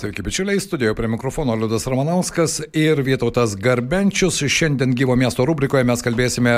Sveiki, 0.00 0.22
bičiuliai, 0.22 0.60
studijoje 0.60 0.94
prie 0.94 1.08
mikrofono 1.08 1.54
Liudas 1.54 1.84
Ramanauskas 1.86 2.62
ir 2.72 3.02
Vietautas 3.04 3.52
Garbenčius. 3.56 4.38
Šiandien 4.48 4.94
gyvo 4.96 5.12
miesto 5.12 5.44
rubrikoje 5.44 5.84
mes 5.84 6.00
kalbėsime 6.00 6.54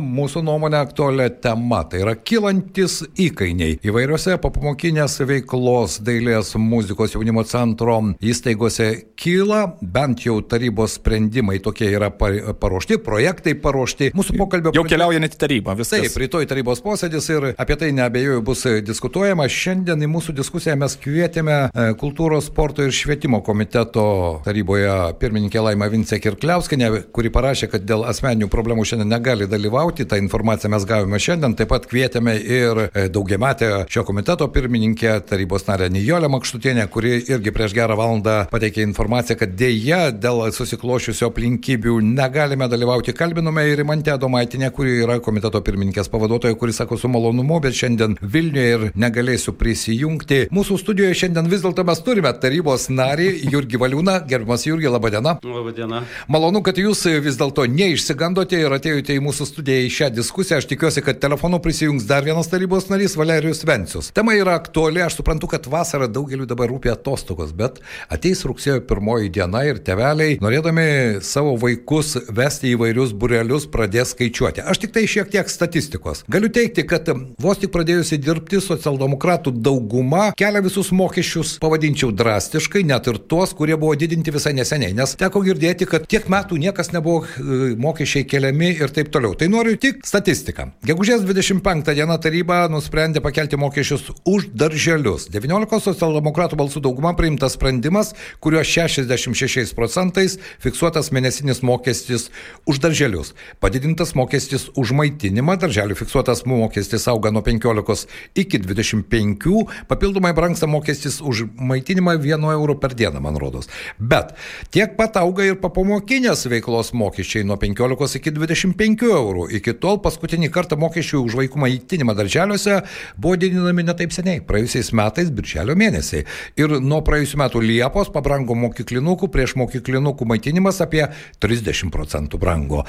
mūsų 0.00 0.40
nuomonę 0.46 0.78
aktualią 0.80 1.26
temą. 1.44 1.82
Tai 1.92 2.00
yra 2.00 2.14
kilantis 2.16 3.02
įkainiai. 3.20 3.74
Įvairiose 3.84 4.38
papamokinės 4.40 5.18
veiklos, 5.28 5.98
dailės, 6.06 6.54
muzikos 6.56 7.18
jaunimo 7.18 7.44
centro 7.44 7.98
įstaigose 8.24 8.88
kyla, 9.20 9.74
bent 9.82 10.24
jau 10.24 10.38
tarybos 10.40 10.96
sprendimai 10.96 11.58
tokie 11.60 11.90
yra 11.92 12.08
paruošti, 12.08 12.96
projektai 13.04 13.58
paruošti. 13.60 14.14
Mūsų 14.16 14.38
pokalbio. 14.40 14.72
Jau 14.78 14.86
keliauja 14.88 15.20
net 15.20 15.36
į 15.36 15.42
tarybą, 15.44 15.76
viskas. 15.82 16.06
Taip, 16.06 16.16
rytoj 16.24 16.48
tarybos 16.48 16.80
posėdis 16.80 17.28
ir 17.36 17.50
apie 17.60 17.76
tai 17.76 17.92
neabejoju 18.00 18.40
bus 18.48 18.64
diskutuojama. 18.88 19.50
Šiandien 19.52 20.08
į 20.08 20.12
mūsų 20.16 20.38
diskusiją 20.40 20.80
mes 20.80 20.96
kvietėme 21.04 21.60
e, 21.68 21.88
kultūros 22.00 22.48
sporto 22.48 22.69
sporto 22.70 22.84
ir 22.86 22.92
švietimo 22.94 23.40
komiteto 23.42 24.02
taryboje 24.44 24.90
pirmininkė 25.18 25.58
Laima 25.64 25.88
Vincė 25.90 26.20
Kirkliauskinė, 26.22 26.90
kuri 27.10 27.30
parašė, 27.34 27.66
kad 27.72 27.82
dėl 27.82 28.04
asmeninių 28.06 28.46
problemų 28.52 28.84
šiandien 28.86 29.08
negali 29.10 29.48
dalyvauti. 29.50 30.06
Ta 30.06 30.20
informacija 30.20 30.70
mes 30.70 30.86
gavome 30.86 31.18
šiandien. 31.18 31.56
Taip 31.58 31.72
pat 31.72 31.88
kvietėme 31.90 32.36
ir 32.38 32.80
e, 32.84 33.08
daugiametę 33.10 33.88
šio 33.90 34.04
komiteto 34.06 34.46
pirmininkę, 34.54 35.16
tarybos 35.26 35.66
narę 35.66 35.88
Nijolę 35.90 36.30
Makštutienę, 36.30 36.84
kuri 36.94 37.16
irgi 37.18 37.50
prieš 37.56 37.74
gerą 37.74 37.96
valandą 37.98 38.36
pateikė 38.52 38.84
informaciją, 38.86 39.40
kad 39.40 39.58
dėja 39.58 39.98
dėl 40.14 40.44
susiklošiusio 40.54 41.32
aplinkybių 41.32 41.96
negalime 42.06 42.70
dalyvauti. 42.70 43.16
Kalbinome 43.18 43.66
ir 43.72 43.82
Mantę 43.88 44.14
Domaitinę, 44.14 44.70
kuri 44.76 45.00
yra 45.08 45.18
komiteto 45.18 45.58
pirmininkės 45.66 46.12
pavaduotoja, 46.12 46.54
kuris 46.54 46.78
sako 46.78 47.00
su 47.02 47.10
malonumu, 47.10 47.58
bet 47.66 47.74
šiandien 47.82 48.14
Vilniuje 48.22 48.70
ir 48.76 48.86
negalėsiu 48.94 49.56
prisijungti. 49.58 50.44
Mūsų 50.54 50.78
studijoje 50.84 51.18
šiandien 51.24 51.50
vis 51.50 51.66
dėlto 51.66 51.88
mes 51.90 52.06
turime 52.06 52.30
tarybą 52.38 52.59
tarybos 52.60 52.90
narį 52.92 53.28
Jurgį 53.48 53.78
Valiūną. 53.80 54.14
Gerbiamas 54.28 54.66
Jurgį, 54.66 54.90
laba 54.92 55.08
diena. 55.10 55.32
Labą 55.40 55.72
dieną. 55.72 56.02
Malonu, 56.28 56.60
kad 56.62 56.76
jūs 56.76 57.06
vis 57.24 57.38
dėlto 57.40 57.64
neišsigandote 57.64 58.58
ir 58.60 58.72
atėjote 58.76 59.14
į 59.16 59.22
mūsų 59.24 59.46
studiją 59.48 59.86
į 59.86 59.92
šią 59.96 60.08
diskusiją. 60.12 60.58
Aš 60.60 60.68
tikiuosi, 60.68 61.00
kad 61.04 61.20
telefonu 61.22 61.60
prisijungs 61.62 62.04
dar 62.04 62.24
vienas 62.26 62.50
tarybos 62.52 62.90
narys 62.90 63.16
Valerijus 63.16 63.64
Vencius. 63.64 64.10
Tema 64.12 64.34
yra 64.36 64.58
aktuali, 64.60 65.00
aš 65.00 65.16
suprantu, 65.20 65.48
kad 65.54 65.68
vasara 65.72 66.08
daugeliu 66.10 66.44
dabar 66.48 66.68
rūpia 66.68 66.92
atostogos, 66.98 67.54
bet 67.56 67.80
ateis 68.12 68.44
rugsėjo 68.44 68.82
pirmoji 68.84 69.32
diena 69.32 69.64
ir 69.64 69.80
teveliai, 69.80 70.36
norėdami 70.44 71.24
savo 71.24 71.56
vaikus 71.60 72.18
vesti 72.28 72.74
į 72.74 72.80
vairius 72.84 73.16
burelius, 73.16 73.68
pradės 73.72 74.12
skaičiuoti. 74.12 74.66
Aš 74.68 74.82
tik 74.84 74.94
tai 74.96 75.06
šiek 75.08 75.32
tiek 75.32 75.48
statistikos. 75.48 76.26
Galiu 76.28 76.52
teikti, 76.52 76.84
kad 76.84 77.08
vos 77.40 77.62
tik 77.62 77.72
pradėjusi 77.72 78.20
dirbti 78.20 78.60
socialdemokratų 78.60 79.54
dauguma 79.56 80.30
kelia 80.36 80.60
visus 80.64 80.92
mokesčius, 80.92 81.56
pavadinčiau 81.62 82.12
drąsiai 82.12 82.49
drastiškai, 82.50 82.82
net 82.84 83.06
ir 83.06 83.18
tuos, 83.30 83.52
kurie 83.54 83.76
buvo 83.78 83.94
didinti 83.94 84.32
visai 84.34 84.52
neseniai, 84.56 84.94
nes 84.96 85.14
teko 85.18 85.42
girdėti, 85.44 85.86
kad 85.86 86.06
tiek 86.10 86.26
metų 86.30 86.58
niekas 86.58 86.90
nebuvo 86.92 87.22
e, 87.22 87.74
mokesčiai 87.78 88.26
keliami 88.26 88.72
ir 88.82 88.90
taip 88.94 89.10
toliau. 89.12 89.36
Tai 89.38 89.48
noriu 89.52 89.76
tik 89.78 90.02
statistiką. 90.06 90.70
Gegužės 90.86 91.22
25 91.26 91.94
dieną 91.94 92.16
taryba 92.22 92.64
nusprendė 92.72 93.22
pakelti 93.22 93.58
mokesčius 93.60 94.10
už 94.26 94.50
darželius. 94.54 95.28
19 95.30 95.80
socialdemokratų 95.84 96.58
balsų 96.58 96.82
dauguma 96.82 97.14
priimtas 97.18 97.54
sprendimas, 97.54 98.14
kuriuo 98.42 98.64
66 98.66 99.74
procentais 99.78 100.38
fiksuotas 100.62 101.12
mėnesinis 101.14 101.62
mokestis 101.62 102.30
už 102.66 102.82
darželius. 102.82 103.34
Padidintas 103.62 104.16
mokestis 104.18 104.68
už 104.74 104.94
maitinimą, 104.98 105.58
darželių 105.60 105.98
fiksuotas 105.98 106.44
mokestis 106.48 107.06
auga 107.10 107.30
nuo 107.30 107.44
15 107.46 108.08
iki 108.34 108.62
25, 108.64 109.66
papildomai 109.90 110.34
brangsta 110.34 110.66
mokestis 110.70 111.20
už 111.22 111.46
maitinimą 111.60 112.18
1 112.18 112.39
vienu 112.40 112.52
euru 112.52 112.78
per 112.78 112.94
dieną, 112.94 113.20
man 113.20 113.36
rodos. 113.36 113.68
Bet 113.98 114.34
tiek 114.70 114.96
pat 114.96 115.16
auga 115.20 115.44
ir 115.44 115.58
papamokinės 115.60 116.46
veiklos 116.48 116.92
mokesčiai 116.94 117.44
nuo 117.44 117.56
15 117.60 118.16
iki 118.18 118.32
25 118.32 119.04
eurų. 119.10 119.48
Iki 119.58 119.76
tol 119.80 120.00
paskutinį 120.00 120.50
kartą 120.50 120.78
mokesčių 120.80 121.22
už 121.24 121.36
vaikų 121.40 121.60
maitinimą 121.60 122.14
darželiuose 122.16 122.80
buvo 123.16 123.36
didinami 123.36 123.84
netaip 123.84 124.12
seniai, 124.12 124.40
praėjusiais 124.40 124.92
metais, 124.96 125.30
birželio 125.30 125.76
mėnesį. 125.76 126.24
Ir 126.60 126.78
nuo 126.80 127.02
praėjusių 127.04 127.40
metų 127.44 127.64
Liepos 127.64 128.10
pabrango 128.12 128.56
mokyklinukų, 128.56 129.30
prieš 129.30 129.56
mokyklinukų 129.60 130.28
maitinimas 130.28 130.80
apie 130.80 131.06
30 131.40 131.92
procentų 131.92 132.40
brango. 132.40 132.84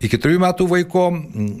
Iki 0.00 0.20
3 0.20 0.40
metų 0.44 0.68
vaiko, 0.70 1.06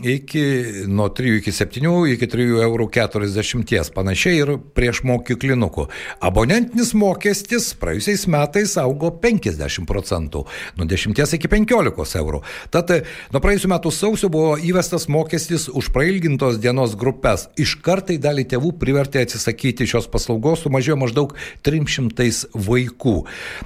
iki, 0.04 0.44
nuo 0.88 1.08
3 1.08 1.40
iki 1.40 1.54
7, 1.54 1.96
iki 2.14 2.30
3 2.30 2.48
eurų 2.66 2.90
40 2.92 3.94
panašiai 3.94 4.40
ir 4.42 4.54
prieš 4.76 5.02
mokyklinukų. 5.06 5.88
Abonentinis 6.24 6.92
mokestis 6.98 7.29
mokestis 7.30 7.68
praėjusiais 7.78 8.24
metais 8.26 8.72
augo 8.80 9.12
50 9.22 9.86
procentų, 9.86 10.40
nuo 10.76 10.86
10 10.90 11.34
iki 11.36 11.48
15 11.48 12.18
eurų. 12.18 12.40
Tad 12.74 12.90
nuo 13.30 13.40
praėjusių 13.42 13.68
metų 13.70 13.92
sausio 13.94 14.30
buvo 14.32 14.56
įvestas 14.58 15.06
mokestis 15.06 15.68
už 15.68 15.92
prailgintos 15.94 16.58
dienos 16.58 16.96
grupės. 16.98 17.46
Iš 17.54 17.76
kartai 17.86 18.18
dalį 18.18 18.48
tėvų 18.50 18.72
privertė 18.80 19.22
atsisakyti 19.22 19.86
šios 19.86 20.08
paslaugos, 20.10 20.64
sumažėjo 20.64 20.96
maždaug 20.98 21.36
300 21.62 22.50
vaikų. 22.54 23.14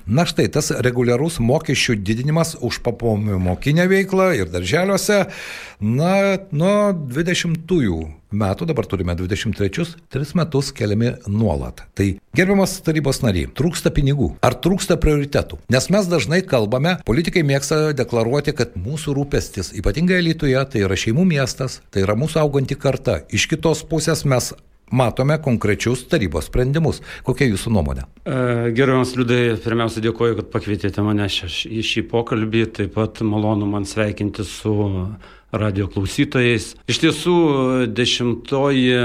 Na 0.05 0.27
štai 0.29 0.51
tas 0.53 0.69
reguliarus 0.85 1.41
mokesčių 1.41 1.97
didinimas 2.05 2.59
už 2.61 2.83
papomokinę 2.85 3.89
veiklą 3.89 4.29
ir 4.43 4.53
darželiuose, 4.53 5.23
na, 5.81 6.37
nuo 6.53 6.93
20-ųjų 6.93 8.03
metų, 8.39 8.69
dabar 8.71 8.89
turime 8.91 9.15
23, 9.19 9.95
3 10.15 10.35
metus 10.39 10.73
keliami 10.77 11.15
nuolat. 11.31 11.85
Tai 11.97 12.09
gerbiamas 12.37 12.77
tarybos 12.85 13.23
nariai, 13.25 13.49
trūksta 13.55 13.93
pinigų. 13.95 14.35
Ar 14.45 14.59
trūksta 14.59 14.99
prioritetų? 15.01 15.61
Nes 15.73 15.89
mes 15.95 16.11
dažnai 16.11 16.43
kalbame, 16.47 16.99
politikai 17.07 17.47
mėgsta 17.47 17.95
deklaruoti, 17.97 18.57
kad 18.57 18.77
mūsų 18.79 19.17
rūpestis, 19.19 19.73
ypatingai 19.79 20.23
Lietuvoje, 20.25 20.63
tai 20.73 20.85
yra 20.87 20.99
šeimų 20.99 21.27
miestas, 21.35 21.81
tai 21.95 22.05
yra 22.07 22.19
mūsų 22.19 22.43
auganti 22.45 22.79
karta. 22.79 23.23
Iš 23.35 23.49
kitos 23.55 23.85
pusės 23.89 24.27
mes 24.29 24.53
matome 24.95 25.39
konkrečius 25.43 26.05
tarybos 26.09 26.49
sprendimus. 26.49 27.01
Kokia 27.27 27.49
jūsų 27.49 27.73
nuomonė? 27.75 28.07
E, 28.25 28.37
gerbiamas 28.77 29.15
Liudai, 29.19 29.57
pirmiausia 29.65 30.03
dėkoju, 30.05 30.39
kad 30.41 30.51
pakvietėte 30.53 31.05
mane 31.05 31.29
į 31.29 31.85
šį 31.91 32.05
pokalbį. 32.13 32.67
Taip 32.79 32.95
pat 32.99 33.25
malonu 33.27 33.69
man 33.71 33.89
sveikinti 33.89 34.47
su 34.49 34.75
radio 35.55 35.87
klausytojais. 35.91 36.73
Iš 36.91 37.01
tiesų, 37.03 37.35
dešimtoji 37.95 38.89
e, 38.95 39.05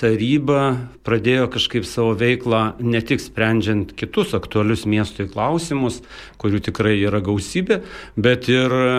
taryba 0.00 0.62
pradėjo 1.06 1.48
kažkaip 1.52 1.86
savo 1.88 2.14
veiklą 2.18 2.62
ne 2.80 3.00
tik 3.04 3.20
sprendžiant 3.22 3.92
kitus 3.98 4.34
aktualius 4.36 4.86
miestui 4.88 5.28
klausimus, 5.30 6.00
kurių 6.40 6.62
tikrai 6.70 6.96
yra 7.02 7.20
gausybė, 7.24 7.82
bet 8.16 8.48
ir, 8.52 8.72
e, 8.72 8.94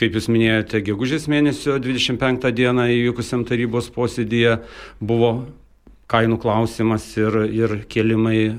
kaip 0.00 0.18
jūs 0.18 0.30
minėjote, 0.32 0.84
gegužės 0.86 1.26
mėnesio 1.30 1.80
25 1.82 2.50
dieną 2.54 2.86
įvykusiam 2.94 3.44
tarybos 3.48 3.90
posėdėje 3.94 4.60
buvo 5.00 5.34
kainų 6.10 6.40
klausimas 6.42 7.04
ir, 7.18 7.42
ir 7.50 7.76
kėlimai, 7.90 8.38
e, 8.46 8.54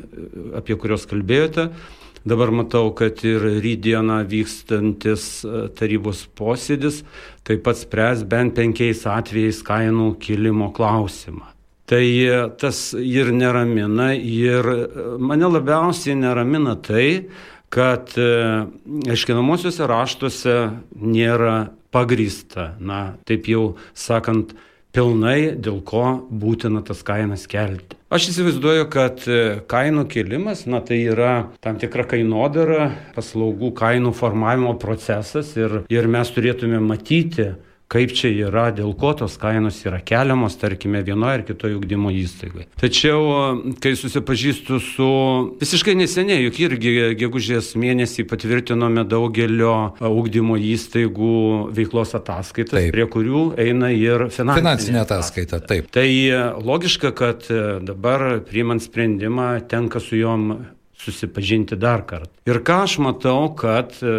apie 0.60 0.78
kuriuos 0.80 1.08
kalbėjote. 1.10 1.70
Dabar 2.22 2.52
matau, 2.54 2.92
kad 2.94 3.24
ir 3.26 3.42
rydieną 3.64 4.20
vykstantis 4.30 5.42
e, 5.42 5.64
tarybos 5.74 6.28
posėdis 6.38 7.02
taip 7.48 7.64
pat 7.66 7.80
spręs 7.80 8.22
bent 8.30 8.54
penkiais 8.60 9.02
atvejais 9.10 9.64
kainų 9.66 10.12
kilimo 10.22 10.70
klausimą. 10.78 11.50
Tai 11.90 12.04
e, 12.06 12.38
tas 12.62 12.92
ir 12.94 13.34
neramina 13.34 14.12
ir 14.14 14.70
e, 14.70 14.86
mane 15.18 15.50
labiausiai 15.50 16.14
neramina 16.20 16.78
tai, 16.78 17.26
kad 17.72 18.12
aiškinamosiuose 18.20 19.86
raštuose 19.88 20.56
nėra 21.00 21.72
pagrįsta, 21.96 22.74
na, 22.84 23.16
taip 23.26 23.48
jau 23.48 23.78
sakant, 23.96 24.52
pilnai, 24.96 25.56
dėl 25.56 25.80
ko 25.88 26.06
būtina 26.30 26.84
tas 26.86 27.02
kainas 27.08 27.48
kelti. 27.50 27.98
Aš 28.12 28.28
įsivaizduoju, 28.34 28.88
kad 28.92 29.24
e, 29.32 29.40
kainų 29.72 30.04
kėlimas, 30.12 30.66
na 30.68 30.82
tai 30.84 30.98
yra 31.14 31.48
tam 31.64 31.78
tikra 31.80 32.04
kainodara, 32.12 32.90
paslaugų 33.16 33.72
kainų 33.80 34.12
formavimo 34.18 34.74
procesas 34.82 35.54
ir, 35.56 35.84
ir 35.88 36.10
mes 36.12 36.34
turėtume 36.36 36.82
matyti, 36.84 37.54
kaip 37.92 38.14
čia 38.16 38.32
yra, 38.48 38.70
dėl 38.76 38.94
ko 38.98 39.12
tos 39.18 39.36
kainos 39.42 39.82
yra 39.84 40.00
keliamos, 40.04 40.56
tarkime, 40.62 41.02
vienoje 41.06 41.42
ar 41.42 41.44
kitoje 41.48 41.78
ugdymo 41.80 42.12
įstaigoje. 42.16 42.68
Tačiau, 42.80 43.22
kai 43.84 43.94
susipažįstu 44.00 44.80
su 44.86 45.10
visiškai 45.62 45.96
neseniai, 46.00 46.46
juk 46.48 46.60
irgi 46.64 46.94
gegužės 47.20 47.74
mėnesį 47.80 48.26
patvirtinome 48.32 49.04
daugelio 49.12 49.76
ugdymo 50.00 50.58
įstaigų 50.72 51.36
veiklos 51.76 52.16
ataskaitas, 52.18 52.78
taip. 52.78 52.92
prie 52.96 53.08
kurių 53.12 53.46
eina 53.60 53.92
ir 53.96 54.28
finansinė, 54.30 54.60
finansinė 54.62 55.02
ataskaita. 55.04 55.62
Taip. 55.68 55.92
Tai 55.94 56.08
logiška, 56.64 57.12
kad 57.18 57.48
dabar 57.86 58.40
priimant 58.48 58.84
sprendimą 58.84 59.54
tenka 59.72 60.00
su 60.04 60.20
juom 60.20 60.54
susipažinti 61.02 61.78
dar 61.80 62.04
kartą. 62.08 62.32
Ir 62.50 62.62
ką 62.66 62.82
aš 62.86 62.98
matau, 63.02 63.50
kad 63.58 63.96
e, 64.02 64.16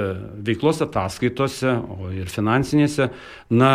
veiklos 0.46 0.82
ataskaitose, 0.84 1.76
o 1.94 2.11
ir 2.14 2.31
finansinėse, 2.32 3.08
na, 3.55 3.73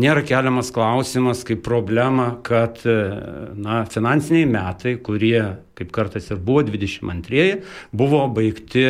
nėra 0.00 0.24
keliamas 0.28 0.72
klausimas 0.74 1.44
kaip 1.48 1.64
problema, 1.64 2.32
kad, 2.44 2.82
e, 2.84 2.98
na, 3.56 3.82
finansiniai 3.88 4.48
metai, 4.48 4.96
kurie 5.04 5.42
kaip 5.78 5.92
kartais 5.94 6.28
ir 6.30 6.40
buvo 6.42 6.62
22, 6.66 7.62
buvo 7.92 8.22
baigti 8.28 8.84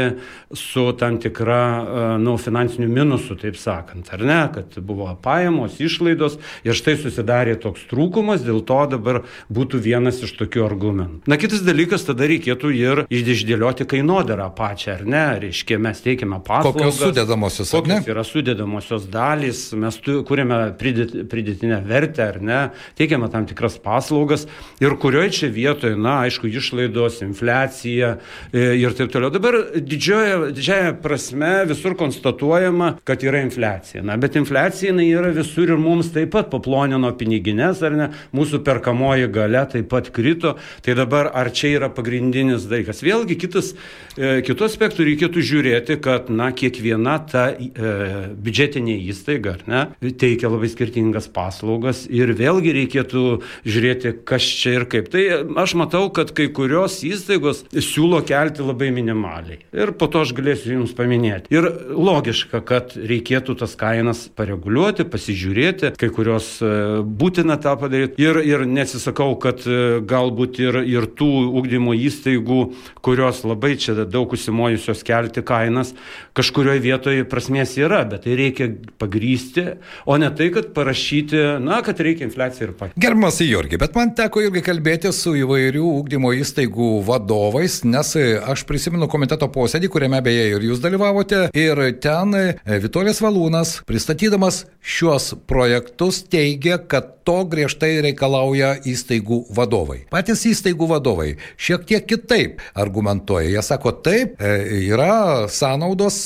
su 0.55 0.89
tam 0.99 1.19
tikra, 1.23 1.63
e, 1.63 2.07
nu, 2.23 2.37
finansiniu 2.41 2.89
minusu, 2.91 3.37
taip 3.39 3.57
sakant, 3.61 4.11
ar 4.13 4.25
ne, 4.27 4.41
kad 4.55 4.79
buvo 4.83 5.09
pajamos, 5.23 5.79
išlaidos 5.83 6.39
ir 6.67 6.77
štai 6.77 6.97
susidarė 7.01 7.57
toks 7.63 7.87
trūkumas, 7.91 8.43
dėl 8.47 8.63
to 8.67 8.81
dabar 8.97 9.23
būtų 9.53 9.81
vienas 9.85 10.23
iš 10.27 10.35
tokių 10.41 10.65
argumentų. 10.67 11.23
Na, 11.31 11.39
kitas 11.41 11.63
dalykas, 11.67 12.07
tada 12.09 12.27
reikėtų 12.31 12.73
ir 12.77 13.05
išdėlioti 13.13 13.87
kainodarą 13.89 14.49
pačią, 14.57 14.99
ar 14.99 15.07
ne, 15.07 15.25
reiškia, 15.47 15.79
mes 15.83 16.03
teikiame 16.05 16.41
paslaugas. 16.45 16.79
Kokios 16.81 17.01
sudėdamosios, 17.01 17.73
ar 17.79 17.87
ne? 17.87 18.01
Kokios 18.01 18.15
yra 18.17 18.27
sudėdamosios 18.27 19.09
dalys, 19.13 19.65
mes 19.79 19.99
tu, 20.03 20.19
kūrėme 20.27 20.61
pridėt, 20.81 21.15
pridėtinę 21.31 21.81
vertę, 21.87 22.27
ar 22.27 22.41
ne, 22.43 22.61
teikiame 22.99 23.31
tam 23.33 23.47
tikras 23.51 23.79
paslaugas 23.83 24.49
ir 24.83 24.99
kurioje 25.01 25.33
čia 25.39 25.53
vietoje, 25.53 25.97
na, 25.99 26.21
aišku, 26.27 26.51
išlaidos 26.51 26.73
išlaidos, 26.83 27.23
infliacija 27.23 28.19
e, 28.53 28.77
ir 28.81 28.95
taip 28.97 29.13
toliau. 29.13 29.31
Dabar 29.33 29.55
didžioje, 29.77 30.53
didžiaja 30.53 30.95
prasme 31.03 31.65
visur 31.69 31.97
konstatuojama, 31.97 32.99
kad 33.05 33.23
yra 33.23 33.43
infliacija. 33.43 34.03
Na, 34.03 34.17
bet 34.17 34.37
infliacija 34.37 34.93
jinai 34.93 35.09
yra 35.13 35.33
visur 35.33 35.71
ir 35.71 35.79
mums 35.79 36.13
taip 36.13 36.33
pat 36.33 36.51
paplonino 36.51 37.13
piniginės, 37.19 37.83
ar 37.83 37.97
ne, 37.97 38.09
mūsų 38.35 38.63
perkamoji 38.65 39.31
gale 39.33 39.65
taip 39.73 39.89
pat 39.91 40.11
krito. 40.13 40.57
Tai 40.83 40.97
dabar 40.99 41.31
ar 41.35 41.53
čia 41.53 41.77
yra 41.79 41.91
pagrindinis 41.93 42.67
dalykas? 42.71 43.03
Vėlgi 43.05 43.39
kitas, 43.41 43.73
e, 44.17 44.41
kitų 44.47 44.69
aspektų 44.69 45.07
reikėtų 45.09 45.45
žiūrėti, 45.53 45.99
kad, 46.03 46.31
na, 46.33 46.51
kiekviena 46.53 47.19
ta 47.31 47.49
e, 47.53 47.95
biudžetinė 48.43 48.99
įstaiga, 49.13 49.57
ar 49.57 49.67
ne, 49.69 50.13
teikia 50.19 50.51
labai 50.53 50.71
skirtingas 50.73 51.29
paslaugas 51.33 52.05
ir 52.11 52.35
vėlgi 52.37 52.75
reikėtų 52.81 53.25
žiūrėti, 53.69 54.15
kas 54.29 54.47
čia 54.63 54.77
ir 54.81 54.89
kaip. 54.91 55.11
Tai 55.13 55.23
aš 55.63 55.77
matau, 55.79 56.07
kad 56.15 56.33
kai 56.37 56.49
kurios 56.63 57.01
įstaigos 57.07 57.65
siūlo 57.75 58.23
kelti 58.27 58.63
labai 58.63 58.93
minimaliai. 58.95 59.59
Ir 59.75 59.95
po 59.99 60.07
to 60.13 60.23
aš 60.23 60.35
galėsiu 60.37 60.77
Jums 60.77 60.95
paminėti. 60.97 61.51
Ir 61.55 61.67
logiška, 61.91 62.63
kad 62.67 62.95
reikėtų 62.97 63.57
tas 63.59 63.75
kainas 63.79 64.25
pareguliuoti, 64.39 65.07
pasižiūrėti, 65.11 65.93
kai 65.99 66.11
kurios 66.15 66.55
e, 66.63 66.71
būtina 67.03 67.59
tą 67.63 67.75
padaryti. 67.81 68.23
Ir, 68.23 68.39
ir 68.47 68.65
nesisakau, 68.69 69.35
kad 69.43 69.65
e, 69.67 69.99
galbūt 70.09 70.61
ir, 70.63 70.79
ir 70.87 71.09
tų 71.19 71.31
ugdymo 71.61 71.97
įstaigų, 71.99 72.61
kurios 73.03 73.43
labai 73.49 73.75
čia 73.83 73.97
daug 74.07 74.33
užsimojusios 74.33 75.03
kelti 75.07 75.43
kainas, 75.47 75.93
kažkurioje 76.39 76.85
vietoje 76.85 77.27
prasmės 77.29 77.75
yra, 77.81 78.05
bet 78.09 78.27
tai 78.29 78.39
reikia 78.39 78.71
pagrysti, 79.03 79.67
o 80.07 80.19
ne 80.21 80.31
tai, 80.31 80.53
kad 80.55 80.71
parašyti, 80.77 81.43
na, 81.65 81.83
kad 81.83 81.99
reikia 81.99 82.29
infliaciją 82.29 82.69
ir 82.69 82.75
pakeisti. 82.79 83.03
Gerbiamas 83.03 83.43
Jurgi, 83.43 83.81
bet 83.83 83.99
man 83.99 84.15
teko 84.17 84.45
irgi 84.47 84.63
kalbėti 84.65 85.11
su 85.17 85.35
įvairių 85.43 85.85
ugdymo 85.99 86.31
įstaigų 86.39 86.52
įstaigų 86.53 87.03
vadovais, 87.09 87.81
nes 87.89 88.13
aš 88.45 88.67
prisimenu 88.69 89.09
komiteto 89.09 89.49
posėdį, 89.53 89.89
kuriame 89.89 90.21
beje 90.25 90.51
ir 90.53 90.67
jūs 90.69 90.83
dalyvavote, 90.85 91.49
ir 91.57 91.81
ten 92.05 92.37
Vitolės 92.83 93.23
Valūnas, 93.25 93.81
pristatydamas 93.89 94.67
šiuos 94.83 95.33
projektus, 95.49 96.23
teigia, 96.29 96.77
kad 96.77 97.23
to 97.23 97.39
griežtai 97.47 98.01
reikalauja 98.03 98.75
įstaigų 98.89 99.45
vadovai. 99.55 100.03
Patys 100.11 100.43
įstaigų 100.51 100.89
vadovai 100.91 101.29
šiek 101.57 101.87
tiek 101.87 102.07
kitaip 102.11 102.61
argumentuoja. 102.75 103.49
Jie 103.53 103.63
sako, 103.63 103.95
taip, 104.05 104.35
e, 104.43 104.53
yra 104.91 105.47
sąnaudos, 105.49 106.19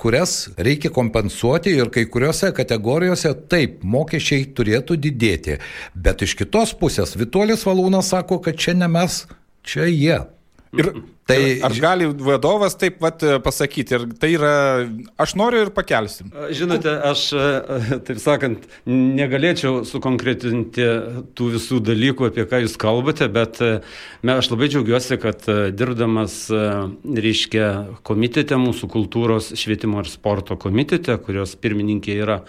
kurias 0.00 0.52
reikia 0.60 0.92
kompensuoti 0.92 1.72
ir 1.78 1.90
kai 1.94 2.04
kuriuose 2.04 2.52
kategorijose 2.54 3.32
taip, 3.48 3.80
mokesčiai 3.82 4.50
turėtų 4.52 5.00
didėti. 5.00 5.58
Bet 5.96 6.22
iš 6.22 6.36
kitos 6.38 6.76
pusės 6.76 7.16
Vitolis 7.16 7.64
Valūnas 7.64 8.12
sako, 8.12 8.42
kad 8.44 8.60
čia 8.60 8.76
ne 8.76 8.90
mes 8.92 9.22
čia 9.62 9.86
jie. 9.86 10.18
Ir 10.72 10.92
Tai 11.26 11.38
ar 11.62 11.74
gali 11.78 12.08
vadovas 12.18 12.74
taip 12.74 12.96
pat 13.02 13.22
e, 13.22 13.36
pasakyti, 13.42 13.94
ir 13.94 14.06
tai 14.18 14.32
yra, 14.34 14.54
aš 15.22 15.36
noriu 15.38 15.60
ir 15.62 15.70
pakelsim. 15.74 16.32
Žinote, 16.50 16.90
aš, 17.12 17.22
e, 17.30 17.98
taip 18.08 18.18
sakant, 18.18 18.64
negalėčiau 18.90 19.84
sukonkretinti 19.86 20.88
tų 21.38 21.50
visų 21.54 21.78
dalykų, 21.86 22.26
apie 22.32 22.46
ką 22.50 22.64
jūs 22.64 22.74
kalbate, 22.80 23.28
bet 23.32 23.60
e, 23.62 23.70
me, 24.26 24.34
aš 24.34 24.50
labai 24.50 24.66
džiaugiuosi, 24.72 25.20
kad 25.22 25.46
dirbdamas, 25.78 26.40
reiškia, 26.50 27.68
komitete, 28.06 28.58
mūsų 28.58 28.90
kultūros, 28.90 29.52
švietimo 29.58 30.02
ir 30.02 30.10
sporto 30.10 30.58
komitete, 30.58 31.14
kurios 31.22 31.54
pirmininkė 31.54 32.18
yra 32.18 32.40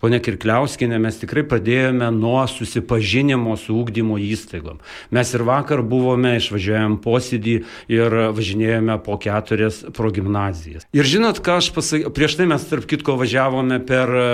ponia 0.00 0.22
Kirkliauskinė, 0.22 1.02
mes 1.02 1.18
tikrai 1.20 1.42
pradėjome 1.50 2.12
nuo 2.14 2.38
susipažinimo 2.48 3.58
su 3.58 3.74
ūkdymo 3.82 4.22
įstaigom. 4.30 4.78
Mes 5.10 5.34
ir 5.34 5.44
vakar 5.50 5.82
buvome, 5.82 6.36
išvažiavome 6.38 7.02
posėdį 7.04 7.58
ir 7.90 8.19
važinėjome 8.36 8.96
po 9.04 9.16
keturias 9.20 9.80
progymnazijas. 9.96 10.86
Ir 10.96 11.08
žinot, 11.08 11.40
ką 11.44 11.58
aš 11.60 11.70
pasakiau, 11.76 12.12
prieš 12.14 12.36
tai 12.40 12.46
mes 12.50 12.64
tarp 12.68 12.86
kitko 12.90 13.16
važiavome 13.20 13.80
per 13.88 14.14
e, 14.14 14.28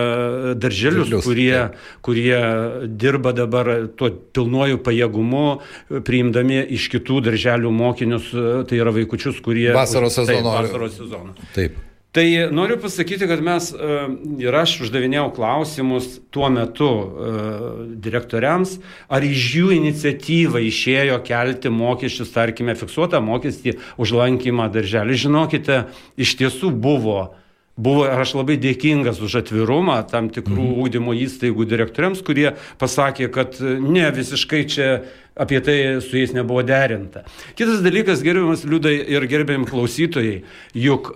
darželius, 0.58 1.10
Dėlius, 1.10 1.26
kurie, 1.26 1.56
tai. 1.56 1.98
kurie 2.06 2.38
dirba 2.88 3.34
dabar 3.36 3.72
tuo 3.96 4.10
pilnuoju 4.10 4.82
pajėgumu, 4.86 5.46
priimdami 6.06 6.62
iš 6.76 6.90
kitų 6.94 7.22
darželių 7.30 7.74
mokinius, 7.74 8.30
e, 8.34 8.62
tai 8.68 8.80
yra 8.82 8.94
vaikučius, 8.96 9.42
kurie... 9.44 9.70
Vasaros 9.76 10.18
sezono. 10.18 10.56
Taip, 10.56 10.64
vasaros 10.66 10.98
sezono. 11.00 11.36
Taip. 11.54 11.85
Tai 12.16 12.48
noriu 12.50 12.78
pasakyti, 12.80 13.26
kad 13.28 13.42
mes 13.44 13.66
e, 13.76 13.96
ir 14.40 14.54
aš 14.56 14.78
uždavinėjau 14.86 15.26
klausimus 15.36 16.14
tuo 16.32 16.48
metu 16.48 16.88
e, 16.88 17.32
direktoriams, 18.06 18.78
ar 19.12 19.26
iš 19.26 19.48
jų 19.58 19.74
iniciatyva 19.76 20.62
išėjo 20.64 21.18
kelti 21.26 21.68
mokesčius, 21.68 22.30
tarkime, 22.32 22.72
fiksuotą 22.80 23.20
mokestį 23.20 23.74
už 24.00 24.14
lankymą 24.16 24.70
darželį. 24.72 25.18
Žinokite, 25.26 25.82
iš 26.16 26.32
tiesų 26.40 26.72
buvo. 26.72 27.34
Buvo 27.76 28.06
ir 28.08 28.24
aš 28.24 28.32
labai 28.38 28.56
dėkingas 28.56 29.20
už 29.20 29.42
atvirumą 29.42 29.98
tam 30.08 30.32
tikrų 30.32 30.70
mhm. 30.70 30.80
ūkdymo 30.80 31.18
įstaigų 31.20 31.68
direktoriams, 31.68 32.24
kurie 32.24 32.54
pasakė, 32.80 33.28
kad 33.28 33.60
ne 33.60 34.08
visiškai 34.16 34.62
čia 34.72 34.88
apie 35.36 35.60
tai 35.60 35.76
su 36.00 36.16
jais 36.16 36.32
nebuvo 36.32 36.64
derinta. 36.64 37.26
Kitas 37.60 37.84
dalykas, 37.84 38.24
gerbiamas 38.24 38.64
liūdai 38.64 38.96
ir 39.04 39.28
gerbiam 39.28 39.68
klausytojai, 39.68 40.38
juk 40.72 41.12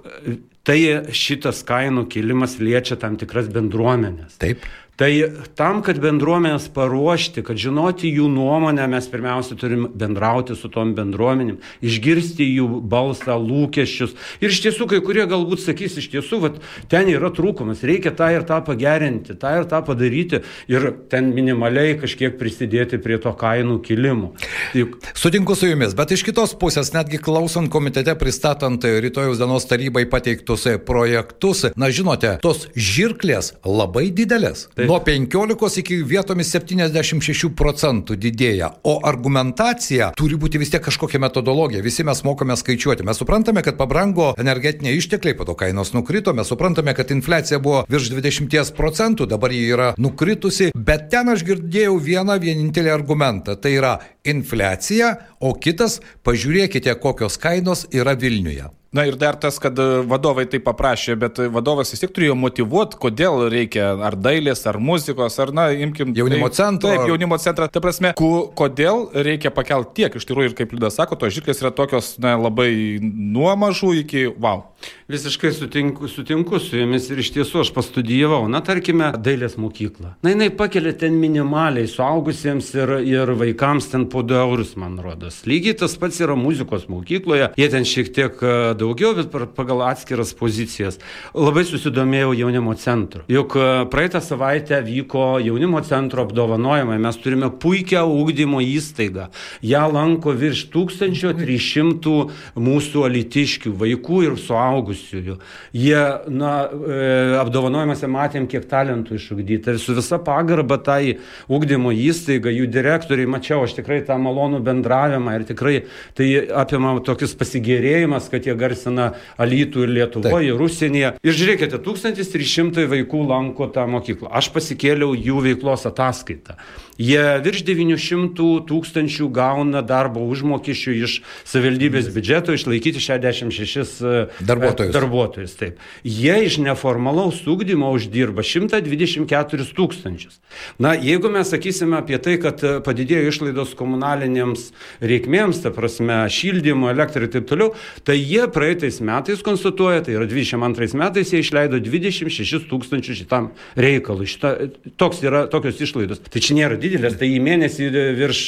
tai 0.66 0.78
šitas 1.16 1.62
kainų 1.68 2.06
kilimas 2.12 2.58
liečia 2.60 2.98
tam 3.00 3.16
tikras 3.20 3.48
bendruomenės. 3.52 4.38
Taip. 4.42 4.66
Tai 5.00 5.08
tam, 5.56 5.78
kad 5.80 5.96
bendruomenės 5.96 6.66
paruošti, 6.76 7.40
kad 7.46 7.56
žinoti 7.56 8.10
jų 8.12 8.26
nuomonę, 8.28 8.84
mes 8.92 9.06
pirmiausia 9.08 9.54
turim 9.56 9.86
bendrauti 9.96 10.52
su 10.52 10.68
tom 10.68 10.90
bendruomenėm, 10.92 11.56
išgirsti 11.80 12.44
jų 12.44 12.66
balsą, 12.90 13.38
lūkesčius. 13.40 14.12
Ir 14.44 14.52
iš 14.52 14.60
tiesų, 14.66 14.90
kai 14.90 14.98
kurie 15.00 15.24
galbūt 15.30 15.62
sakys, 15.64 15.96
iš 16.02 16.10
tiesų, 16.12 16.40
vat, 16.42 16.58
ten 16.92 17.08
yra 17.08 17.30
trūkumas, 17.32 17.80
reikia 17.88 18.12
tą 18.12 18.28
ir 18.34 18.44
tą 18.44 18.58
pagerinti, 18.66 19.38
tą 19.40 19.54
ir 19.62 19.68
tą 19.70 19.80
padaryti 19.86 20.42
ir 20.68 20.90
ten 21.08 21.32
minimaliai 21.32 21.96
kažkiek 22.02 22.36
prisidėti 22.36 23.00
prie 23.00 23.16
to 23.24 23.32
kainų 23.40 23.78
kilimo. 23.86 24.34
Juk... 24.76 25.00
Sutinku 25.16 25.56
su 25.56 25.72
jumis, 25.72 25.96
bet 25.96 26.12
iš 26.12 26.26
kitos 26.28 26.52
pusės, 26.60 26.92
netgi 26.92 27.22
klausant 27.24 27.72
komitete, 27.72 28.12
pristatant 28.20 28.84
rytojus 28.84 29.40
dienos 29.40 29.64
tarybai 29.70 30.04
pateiktus 30.12 30.68
projektus, 30.84 31.70
na 31.80 31.88
žinote, 31.88 32.36
tos 32.44 32.68
žirklės 32.76 33.54
labai 33.64 34.10
didelės. 34.12 34.68
Taip. 34.76 34.89
Nuo 34.90 34.98
15 34.98 35.78
iki 35.78 35.96
vietomis 36.02 36.48
76 36.50 37.52
procentų 37.54 38.16
didėja. 38.18 38.72
O 38.82 38.96
argumentacija 39.06 40.08
turi 40.18 40.34
būti 40.34 40.58
vis 40.58 40.72
tiek 40.72 40.82
kažkokia 40.82 41.20
metodologija. 41.22 41.84
Visi 41.84 42.02
mes 42.02 42.24
mokame 42.26 42.56
skaičiuoti. 42.58 43.06
Mes 43.06 43.20
suprantame, 43.22 43.62
kad 43.62 43.78
pabrango 43.78 44.32
energetiniai 44.34 44.98
ištekliai, 44.98 45.36
po 45.38 45.46
to 45.46 45.54
kainos 45.54 45.94
nukrito, 45.94 46.34
mes 46.34 46.50
suprantame, 46.50 46.96
kad 46.98 47.14
infliacija 47.14 47.60
buvo 47.62 47.84
virš 47.86 48.10
20 48.16 48.74
procentų, 48.74 49.30
dabar 49.30 49.54
ji 49.54 49.62
yra 49.76 49.92
nukritusi, 49.94 50.72
bet 50.74 51.06
ten 51.14 51.30
aš 51.36 51.46
girdėjau 51.46 51.94
vieną 52.10 52.40
vienintelį 52.42 52.90
argumentą. 52.90 53.54
Tai 53.62 53.76
yra 53.76 53.94
infliacija, 54.24 55.14
o 55.40 55.54
kitas 55.54 56.00
pažiūrėkite, 56.26 56.94
kokios 57.00 57.40
kainos 57.40 57.86
yra 57.94 58.16
Vilniuje. 58.18 58.68
Na 58.90 59.04
ir 59.06 59.14
dar 59.14 59.36
tas, 59.38 59.54
kad 59.62 59.78
e, 59.78 59.84
vadovai 60.02 60.48
tai 60.50 60.58
paprašė, 60.66 61.14
bet 61.14 61.36
vadovas 61.54 61.92
vis 61.94 62.00
tiek 62.02 62.10
turėjo 62.10 62.34
motivuoti, 62.34 62.98
kodėl 62.98 63.44
reikia 63.52 63.92
ar 64.02 64.16
dailės, 64.18 64.64
ar 64.66 64.80
muzikos, 64.82 65.36
ar, 65.38 65.52
na, 65.54 65.68
imkim. 65.70 66.10
Jaunimo 66.16 66.48
tai, 66.50 66.56
centro. 66.58 66.90
Taip, 66.90 67.04
jaunimo 67.06 67.38
centrą. 67.38 67.68
Ta 67.70 67.82
prasme, 67.84 68.10
ku, 68.18 68.48
kodėl 68.58 69.06
reikia 69.14 69.52
pakelti 69.54 70.00
tiek, 70.00 70.16
iš 70.18 70.26
tikrųjų, 70.26 70.50
ir 70.50 70.56
kaip 70.58 70.74
Liudas 70.74 70.98
sako, 70.98 71.20
to 71.20 71.30
žirklės 71.30 71.62
yra 71.62 71.70
tokios, 71.70 72.16
na, 72.18 72.34
labai 72.40 72.72
nuo 72.98 73.52
mažų 73.62 73.92
iki 74.00 74.24
wow. 74.32 74.64
Visiškai 75.10 75.54
sutinku, 75.54 76.10
sutinku 76.10 76.58
su 76.58 76.82
jumis 76.82 77.06
ir 77.12 77.22
iš 77.22 77.30
tiesų 77.36 77.62
aš 77.62 77.70
pastudijavau, 77.76 78.42
na 78.50 78.58
tarkime, 78.66 79.12
dailės 79.22 79.54
mokyklą. 79.60 80.16
Na 80.26 80.34
jinai 80.34 80.50
pakelia 80.50 80.96
ten 80.98 81.14
minimaliai 81.22 81.86
suaugusiems 81.90 82.74
ir, 82.74 82.96
ir 83.06 83.34
vaikams 83.38 83.86
ten 83.94 84.09
po 84.10 84.22
2 84.26 84.42
eurus, 84.44 84.74
man 84.80 84.98
rodos. 85.02 85.42
Lygiai 85.48 85.76
tas 85.80 85.96
pats 86.00 86.20
yra 86.22 86.36
muzikos 86.38 86.86
mokykloje, 86.90 87.50
jie 87.60 87.68
ten 87.72 87.86
šiek 87.88 88.12
tiek 88.16 88.42
e, 88.42 88.54
daugiau, 88.80 89.14
bet 89.18 89.54
pagal 89.56 89.84
atskiras 89.88 90.34
pozicijas. 90.36 91.00
Labai 91.34 91.64
susidomėjau 91.68 92.34
jaunimo 92.42 92.76
centru. 92.80 93.24
Juk 93.30 93.56
e, 93.58 93.68
praeitą 93.92 94.22
savaitę 94.24 94.82
vyko 94.86 95.38
jaunimo 95.44 95.82
centro 95.86 96.26
apdovanojimai, 96.26 96.98
mes 97.02 97.20
turime 97.22 97.52
puikią 97.62 98.04
ūkdymo 98.10 98.62
įstaigą. 98.64 99.30
Ja 99.64 99.86
lanko 99.90 100.34
virš 100.36 100.66
1300 100.74 102.16
mūsų 102.60 103.06
alitiškių 103.08 103.76
vaikų 103.80 104.24
ir 104.28 104.38
suaugusių 104.40 104.90
suaugusiųjų. 104.90 105.36
Jie, 105.72 106.00
na, 106.28 106.52
e, 106.68 107.36
apdovanojimuose 107.40 108.08
matėm, 108.10 108.46
kiek 108.50 108.66
talentų 108.68 109.16
išugdyta. 109.18 109.74
Ir 109.74 109.78
su 109.78 109.94
visa 109.94 110.18
pagarba 110.18 110.78
tai 110.78 111.18
ūkdymo 111.48 111.92
įstaiga, 111.92 112.50
jų 112.50 112.68
direktoriai, 112.70 113.28
mačiau, 113.30 113.64
aš 113.64 113.76
tikrai 113.78 113.99
tą 114.06 114.18
malonų 114.20 114.60
bendravimą 114.66 115.36
ir 115.38 115.46
tikrai 115.48 115.76
tai 116.18 116.28
apima 116.62 116.96
tokius 117.06 117.34
pasigėrėjimas, 117.40 118.28
kad 118.32 118.46
jie 118.48 118.56
garsina 118.58 119.12
Alytų 119.40 119.86
ir 119.86 119.94
Lietuvoje, 120.00 120.52
ir 120.52 120.66
užsienyje. 120.66 121.14
Ir 121.26 121.40
žiūrėkite, 121.40 121.80
1300 121.84 122.86
vaikų 122.90 123.24
lanko 123.30 123.70
tą 123.74 123.86
mokyklą. 123.90 124.30
Aš 124.40 124.52
pasikėliau 124.54 125.14
jų 125.16 125.44
veiklos 125.50 125.86
ataskaitą. 125.90 126.58
Jie 127.00 127.22
virš 127.40 127.62
900 127.64 128.66
tūkstančių 128.68 129.30
gauna 129.32 129.80
darbo 129.86 130.20
užmokesčių 130.28 130.94
iš 131.00 131.14
savivaldybės 131.48 132.10
biudžeto 132.12 132.52
išlaikyti 132.52 133.00
66 133.00 134.02
e, 134.04 134.16
darbuotojus. 134.44 134.92
darbuotojus 134.92 135.54
taip. 135.56 135.80
Jie 136.04 136.36
iš 136.44 136.58
neformalaus 136.60 137.40
ūkdymo 137.48 137.88
uždirba 137.96 138.44
124 138.44 139.68
tūkstančius. 139.76 140.40
Na, 140.82 140.92
jeigu 140.92 141.30
mes 141.32 141.48
sakysime 141.48 141.96
apie 142.02 142.20
tai, 142.20 142.36
kad 142.42 142.60
e, 142.60 142.74
padidėjo 142.84 143.32
išlaidos 143.32 143.72
komunalinėms 143.80 144.68
reikmėms, 145.00 145.62
ta 145.64 145.72
prasme, 145.72 146.20
šildymo, 146.28 146.92
elektrai 146.92 147.24
ir 147.28 147.32
taip 147.32 147.48
toliau, 147.48 147.72
tai 148.04 148.18
jie 148.20 148.44
praeitais 148.52 149.00
metais 149.00 149.40
konstatuoja, 149.46 150.04
tai 150.04 150.18
yra 150.18 150.28
22 150.28 151.00
metais 151.00 151.32
jie 151.32 151.40
išleido 151.40 151.80
26 151.80 152.68
tūkstančių 152.68 153.18
šitam 153.22 153.50
reikalui. 153.78 154.28
Šita, 154.28 154.54
toks 155.00 155.24
yra, 155.24 155.46
tokios 155.50 155.80
išlaidos. 155.80 156.20
Tai 156.28 156.44
čia 156.44 156.60
nėra 156.60 156.76
didelis 156.76 156.89
didelės, 156.90 157.18
tai 157.20 157.30
į 157.34 157.40
mėnesį 157.46 157.90
virš 158.18 158.42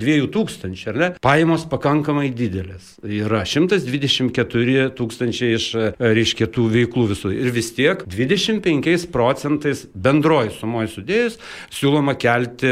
2000, 0.00 0.72
e, 0.84 0.90
ar 0.92 1.00
ne? 1.02 1.10
Pajamos 1.24 1.66
pakankamai 1.70 2.30
didelės. 2.34 2.94
Yra 3.02 3.44
124 3.48 4.88
tūkstančiai 4.98 5.58
iš, 5.58 5.68
e, 5.74 5.90
reiškia, 5.98 6.50
tų 6.54 6.68
veiklų 6.74 7.08
visų. 7.12 7.32
Ir 7.36 7.52
vis 7.54 7.72
tiek 7.76 8.04
25 8.08 9.08
procentais 9.14 9.84
bendroji 9.94 10.54
sumoji 10.58 10.92
sudėjus 10.96 11.38
siūloma 11.74 12.14
kelti, 12.18 12.70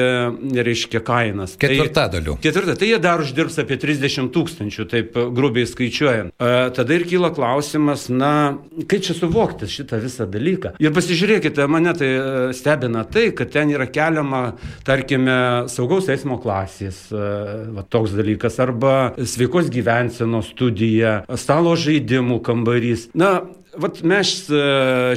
reiškia, 0.67 1.03
kainas. 1.07 1.57
Tai 1.57 1.71
Ketvirtadaliu. 1.71 2.37
Tai, 2.37 2.43
ketvirtą. 2.45 2.77
Tai 2.79 2.89
jie 2.91 2.99
dar 3.03 3.23
uždirbs 3.23 3.59
apie 3.63 3.79
30 3.81 4.31
tūkstančių, 4.35 4.87
taip 4.91 5.17
grubiai 5.37 5.69
skaičiuojant. 5.69 6.35
E, 6.37 6.53
tada 6.77 6.97
ir 6.97 7.07
kyla 7.09 7.33
klausimas, 7.37 8.07
na, 8.13 8.33
kaip 8.89 9.05
čia 9.07 9.17
suvokti 9.17 9.69
šitą 9.71 10.01
visą 10.03 10.29
dalyką. 10.31 10.77
Ir 10.83 10.95
pasižiūrėkite, 10.97 11.67
mane 11.71 11.95
tai 11.99 12.11
e, 12.13 12.25
stebina 12.57 13.05
tai, 13.09 13.29
kad 13.37 13.53
ten 13.55 13.73
yra 13.75 13.89
keliama, 13.91 14.43
tarkim, 14.87 15.16
sakykime, 15.17 15.69
saugaus 15.69 16.09
eismo 16.09 16.39
klasės, 16.39 17.11
e, 17.13 17.73
va, 17.75 17.85
toks 17.89 18.13
dalykas, 18.17 18.59
arba 18.61 19.15
sveikos 19.17 19.71
gyvensenos 19.71 20.53
studija, 20.53 21.25
stalo 21.37 21.75
žaidimų 21.77 22.43
kambarys. 22.43 23.09
Na, 23.15 23.47
Vat 23.77 23.99
mes 24.09 24.31
e, 24.49 24.61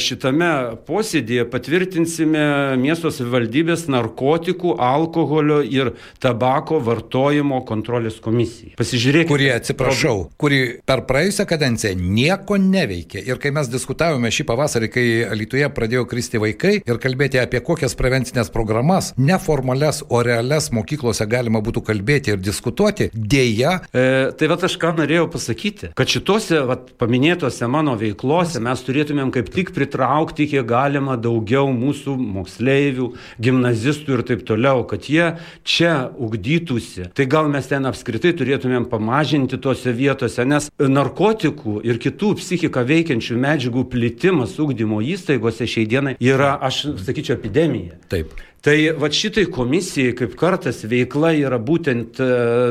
šitame 0.03 0.49
posėdėje 0.87 1.45
patvirtinsime 1.51 2.41
miesto 2.81 3.11
savivaldybės 3.13 3.85
narkotikų, 3.91 4.73
alkoholio 4.83 5.59
ir 5.63 5.93
tabako 6.19 6.81
vartojimo 6.83 7.61
kontrolės 7.67 8.17
komisiją. 8.23 8.73
Pasižiūrėkite. 8.79 9.29
Kurie, 9.31 9.51
atsiprašau, 9.55 10.15
kuri 10.39 10.59
per 10.87 11.05
praėjusią 11.07 11.45
kadenciją 11.49 11.93
nieko 11.99 12.57
neveikė. 12.59 13.21
Ir 13.29 13.39
kai 13.39 13.53
mes 13.55 13.71
diskutavome 13.71 14.31
šį 14.33 14.47
pavasarį, 14.49 14.91
kai 14.91 15.05
Lietuvoje 15.39 15.71
pradėjo 15.75 16.03
kristi 16.09 16.41
vaikai 16.41 16.75
ir 16.81 16.99
kalbėti 16.99 17.39
apie 17.39 17.63
kokias 17.63 17.95
prevencinės 17.99 18.51
programas, 18.51 19.13
neformales, 19.15 20.03
o 20.09 20.19
realias 20.25 20.67
mokyklose 20.75 21.27
galima 21.31 21.63
būtų 21.63 21.85
kalbėti 21.87 22.35
ir 22.35 22.43
diskutuoti, 22.43 23.09
dėja. 23.13 23.77
E, 23.93 24.05
tai 24.35 24.51
va 24.51 24.59
aš 24.67 24.75
ką 24.81 24.93
norėjau 24.99 25.29
pasakyti, 25.31 25.93
kad 25.95 26.11
šituose 26.11 26.63
vat, 26.67 26.91
paminėtose 26.99 27.71
mano 27.71 27.95
veiklos 27.99 28.48
mokyklose 28.49 28.61
mes 28.63 28.81
turėtumėm 28.85 29.31
kaip 29.31 29.49
tik 29.53 29.71
pritraukti 29.73 30.47
kiek 30.49 30.65
galima 30.65 31.17
daugiau 31.17 31.69
mūsų 31.71 32.15
moksleivių, 32.17 33.13
gimnazistų 33.39 34.17
ir 34.17 34.23
taip 34.25 34.45
toliau, 34.45 34.85
kad 34.87 35.05
jie 35.09 35.37
čia 35.63 36.09
ugdytųsi. 36.17 37.11
Tai 37.13 37.25
gal 37.25 37.49
mes 37.49 37.67
ten 37.67 37.85
apskritai 37.85 38.33
turėtumėm 38.33 38.89
pamažinti 38.89 39.59
tose 39.61 39.93
vietose, 39.93 40.45
nes 40.45 40.69
narkotikų 40.79 41.81
ir 41.85 41.99
kitų 42.01 42.35
psichiką 42.39 42.85
veikiančių 42.85 43.37
medžiagų 43.37 43.85
plitimas 43.89 44.57
ugdymo 44.59 45.01
įstaigose 45.01 45.67
šiai 45.67 45.87
dienai 45.89 46.17
yra, 46.19 46.57
aš 46.59 46.95
sakyčiau, 47.05 47.37
epidemija. 47.37 47.99
Taip. 48.09 48.33
Tai 48.59 48.75
va 48.99 49.07
šitai 49.07 49.45
komisijai 49.47 50.11
kaip 50.19 50.33
kartas 50.39 50.81
veikla 50.89 51.31
yra 51.39 51.55
būtent 51.63 52.17
e, 52.19 52.25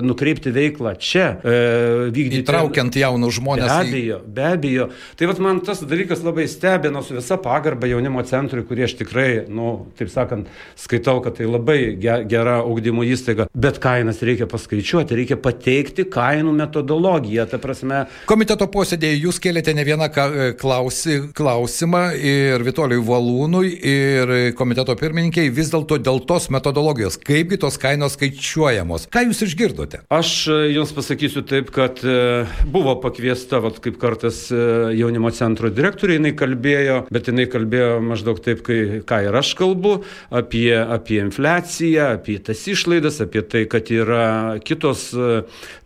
nukreipti 0.04 0.50
veiklą 0.52 0.92
čia, 1.00 1.30
e, 1.40 1.54
vykdyti. 2.12 2.42
Įtraukiant 2.45 2.99
jaunus 3.00 3.38
žmonės. 3.38 3.71
Be 3.71 3.87
abejo, 3.87 4.18
be 4.37 4.45
abejo. 4.45 4.88
Tai 5.16 5.30
va 5.30 5.37
man 5.47 5.62
tas 5.64 5.80
dalykas 5.88 6.21
labai 6.26 6.45
stebino 6.50 7.00
su 7.07 7.16
visa 7.16 7.38
pagarba 7.40 7.88
jaunimo 7.88 8.21
centrui, 8.28 8.66
kurie 8.68 8.85
aš 8.85 8.99
tikrai, 8.99 9.28
nu, 9.49 9.71
taip 9.97 10.12
sakant, 10.12 10.50
skaitau, 10.76 11.23
kad 11.25 11.38
tai 11.38 11.49
labai 11.49 11.78
gera 11.97 12.59
augdymo 12.59 13.07
įstaiga, 13.09 13.49
bet 13.57 13.80
kainas 13.80 14.21
reikia 14.21 14.50
paskaičiuoti, 14.50 15.16
reikia 15.16 15.40
pateikti 15.40 16.04
kainų 16.12 16.52
metodologiją. 16.59 17.49
Ta 17.49 17.62
prasme... 17.64 18.02
Komiteto 18.28 18.68
posėdėje 18.68 19.23
jūs 19.23 19.40
kėlėte 19.40 19.73
ne 19.73 19.88
vieną 19.88 20.11
e, 20.12 20.52
klausi, 20.61 21.18
klausimą 21.33 22.04
ir 22.21 22.68
Vitolijui 22.68 23.09
Valūnui, 23.09 23.73
ir 23.88 24.37
komiteto 24.59 24.92
pirmininkiai 25.00 25.49
vis 25.49 25.73
dėlto 25.73 25.78
dėlto 25.79 25.99
dėl 26.03 26.21
tos 26.27 26.49
metodologijos, 26.51 27.19
kaipgi 27.23 27.59
tos 27.63 27.79
kainos 27.79 28.17
skaičiuojamos. 28.17 29.07
Ką 29.13 29.25
jūs 29.29 29.43
išgirdote? 29.47 30.03
Aš 30.11 30.31
e, 30.51 30.57
jums 30.75 30.93
pasakysiu 30.97 31.45
taip, 31.47 31.71
kad 31.75 32.01
e, 32.03 32.47
buvo 32.67 32.97
pakviesta, 33.03 33.61
vat, 33.63 33.79
kaip 33.85 33.99
kartas 34.01 34.49
e, 34.51 34.59
jaunimo 34.99 35.31
centro 35.35 35.71
direktorė, 35.71 36.19
jinai 36.19 36.35
kalbėjo, 36.39 36.99
bet 37.15 37.31
jinai 37.31 37.47
kalbėjo 37.51 37.99
maždaug 38.05 38.41
taip, 38.43 38.65
kai, 38.67 38.81
ką 39.07 39.21
ir 39.29 39.39
aš 39.39 39.55
kalbu, 39.59 40.01
apie, 40.35 40.73
apie 40.81 41.21
infliaciją, 41.23 42.11
apie 42.19 42.39
tas 42.43 42.65
išlaidas, 42.71 43.21
apie 43.25 43.45
tai, 43.47 43.65
kad 43.71 43.93
yra 43.95 44.59
kitos, 44.65 45.11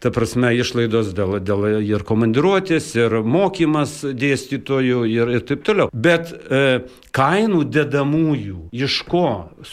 ta 0.03 0.13
prasme, 0.15 0.55
išlaidos 0.57 1.13
dėl, 1.17 1.39
dėl 1.45 1.69
ir 1.85 2.07
komandiruotės, 2.09 2.93
ir 2.99 3.21
mokymas 3.27 4.01
dėstytojų 4.03 5.05
ir, 5.11 5.37
ir 5.37 5.47
taip 5.49 5.65
toliau. 5.67 5.91
Bet 5.93 6.33
e, 6.33 6.83
kainų 7.13 7.65
dedamųjų, 7.73 8.69
iš 8.73 9.03
ko 9.09 9.27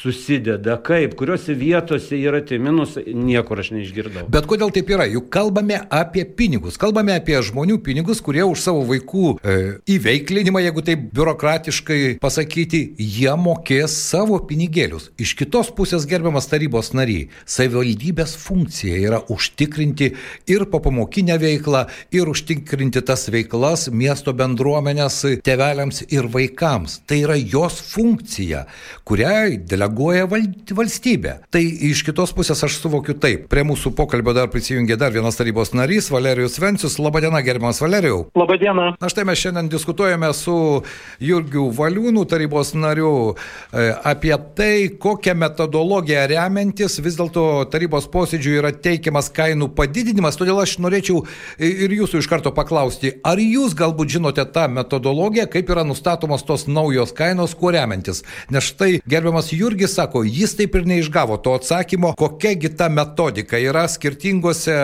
susideda, 0.10 0.78
kaip, 0.84 1.16
kuriuose 1.20 1.54
vietose 1.58 2.18
yra 2.18 2.42
tie 2.46 2.60
minusai, 2.62 3.04
niekur 3.14 3.62
aš 3.62 3.72
neišgirdau. 3.76 4.28
Bet 4.32 4.48
kodėl 4.50 4.72
taip 4.74 4.90
yra? 4.92 5.06
Juk 5.10 5.30
kalbame 5.34 5.80
apie 5.94 6.26
pinigus, 6.26 6.78
kalbame 6.82 7.16
apie 7.18 7.38
žmonių 7.46 7.80
pinigus, 7.86 8.22
kurie 8.26 8.44
už 8.46 8.64
savo 8.64 8.84
vaikų 8.90 9.36
e, 9.38 9.58
įveiklinimą, 9.96 10.64
jeigu 10.66 10.84
taip 10.86 11.06
biurokratiškai 11.16 12.18
pasakyti, 12.22 12.82
jie 12.98 13.34
mokės 13.40 13.96
savo 14.10 14.40
pinigėlius. 14.50 15.10
Iš 15.22 15.36
kitos 15.40 15.72
pusės 15.76 16.08
gerbiamas 16.10 16.50
tarybos 16.52 16.92
nariai, 16.98 17.30
savivaldybės 17.50 18.36
funkcija 18.40 19.00
yra 19.06 19.22
užtikrinti 19.30 20.12
ir 20.50 20.66
papamokinę 20.72 21.38
veiklą, 21.42 21.86
ir 22.16 22.32
užtikrinti 22.32 23.04
tas 23.06 23.28
veiklas 23.32 23.88
miesto 23.94 24.34
bendruomenės 24.38 25.22
teveliams 25.46 26.04
ir 26.10 26.30
vaikams. 26.34 27.00
Tai 27.10 27.22
yra 27.28 27.38
jos 27.40 27.80
funkcija, 27.94 28.66
kuriai 29.08 29.60
deleguoja 29.70 29.99
reaguoja 30.00 30.28
val 30.30 30.46
valstybė. 30.80 31.34
Tai 31.52 31.62
iš 31.62 32.04
kitos 32.08 32.32
pusės 32.36 32.62
aš 32.64 32.78
suvokiu 32.80 33.16
taip. 33.20 33.48
Prie 33.52 33.64
mūsų 33.68 33.92
pokalbio 33.98 34.34
dar 34.34 34.48
prisijungė 34.52 34.96
dar 34.98 35.12
vienas 35.12 35.36
tarybos 35.36 35.74
narys, 35.74 36.10
Valerijus 36.12 36.60
Vencius. 36.60 37.00
Labadiena, 37.00 37.42
gerbiamas 37.44 37.82
Valerijau. 37.82 38.30
Labadiena. 38.38 38.94
Na 39.02 39.10
štai 39.10 39.26
mes 39.28 39.40
šiandien 39.40 39.70
diskutuojame 39.70 40.32
su 40.34 40.84
Jurgiu 41.20 41.70
Valiūnu, 41.76 42.26
tarybos 42.30 42.74
nariu, 42.76 43.36
e, 43.74 43.90
apie 44.04 44.36
tai, 44.56 44.90
kokią 45.00 45.36
metodologiją 45.36 46.28
remiantis 46.32 47.00
vis 47.04 47.18
dėlto 47.20 47.66
tarybos 47.72 48.08
posėdžių 48.12 48.56
yra 48.62 48.72
teikiamas 48.72 49.32
kainų 49.36 49.72
padidinimas. 49.76 50.40
Todėl 50.40 50.62
aš 50.64 50.78
norėčiau 50.80 51.26
ir 51.60 51.98
jūsų 51.98 52.24
iš 52.24 52.30
karto 52.32 52.54
paklausti, 52.56 53.18
ar 53.24 53.42
jūs 53.42 53.76
galbūt 53.76 54.16
žinote 54.16 54.46
tą 54.54 54.70
metodologiją, 54.72 55.50
kaip 55.52 55.74
yra 55.74 55.84
nustatomos 55.88 56.46
tos 56.48 56.68
naujos 56.70 57.12
kainos, 57.16 57.58
kuo 57.58 57.74
remiantis. 57.76 58.24
Nes 58.54 58.72
štai 58.72 59.02
gerbiamas 59.10 59.52
Jurgis 59.52 59.89
sako, 59.92 60.24
jis 60.28 60.56
taip 60.58 60.76
ir 60.80 60.88
neišgavo 60.90 61.40
to 61.44 61.56
atsakymo, 61.58 62.14
kokiagi 62.20 62.72
ta 62.78 62.90
metodika 62.94 63.60
yra 63.62 63.86
skirtingose 63.92 64.76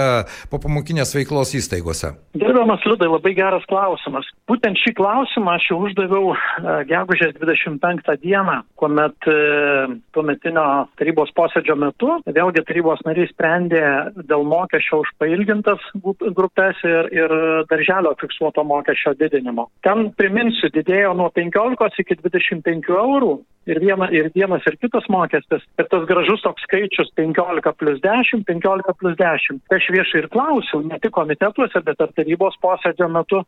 popamokinės 0.51 1.15
veiklos 1.17 1.53
įstaigose. 1.57 2.15
Gerbiamas 2.35 2.83
Liudai, 2.85 3.09
labai 3.11 3.33
geras 3.37 3.65
klausimas. 3.69 4.27
Būtent 4.49 4.77
šį 4.81 4.93
klausimą 4.97 5.55
aš 5.57 5.69
jau 5.71 5.79
uždaviau 5.87 6.33
e, 6.35 6.37
gegužės 6.89 7.33
25 7.39 8.11
dieną, 8.21 8.59
kuomet 8.79 9.29
e, 9.31 9.37
tuometinio 10.15 10.65
tarybos 10.99 11.33
posėdžio 11.37 11.77
metu, 11.81 12.11
vėlgi 12.27 12.65
tarybos 12.67 13.01
nariai 13.07 13.29
sprendė 13.31 13.83
dėl 14.29 14.45
mokesčio 14.49 15.01
už 15.03 15.13
pailgintas 15.21 15.81
grupės 16.37 16.83
ir, 16.85 17.09
ir 17.15 17.35
darželio 17.71 18.13
fiksuoto 18.21 18.63
mokesčio 18.67 19.15
didinimo. 19.19 19.69
Ten, 19.85 20.09
priminsiu, 20.19 20.69
didėjo 20.75 21.15
nuo 21.17 21.31
15 21.35 22.03
iki 22.03 22.19
25 22.21 22.93
eurų 22.95 23.35
ir, 23.69 23.79
viena, 23.81 24.07
ir 24.13 24.29
vienas 24.35 24.65
ir 24.69 24.77
kitas 24.81 25.07
mokestis. 25.11 25.63
Ir 25.79 25.89
tas 25.91 26.07
gražus 26.09 26.43
toks 26.45 26.65
skaičius 26.67 27.11
15 27.19 27.73
plus 27.79 28.01
10, 28.03 28.43
15 28.47 28.97
plus 28.99 29.17
10. 29.21 29.61
Tai 29.69 29.79
aš 29.79 29.91
viešai 29.95 30.23
ir 30.23 30.29
klausiau, 30.33 30.83
ne 30.85 30.99
tik 31.01 31.15
komitetuose, 31.17 31.81
bet 31.85 32.01
ir 32.01 32.13
tarybos 32.17 32.57
posėdžio 32.63 33.09
metu, 33.11 33.43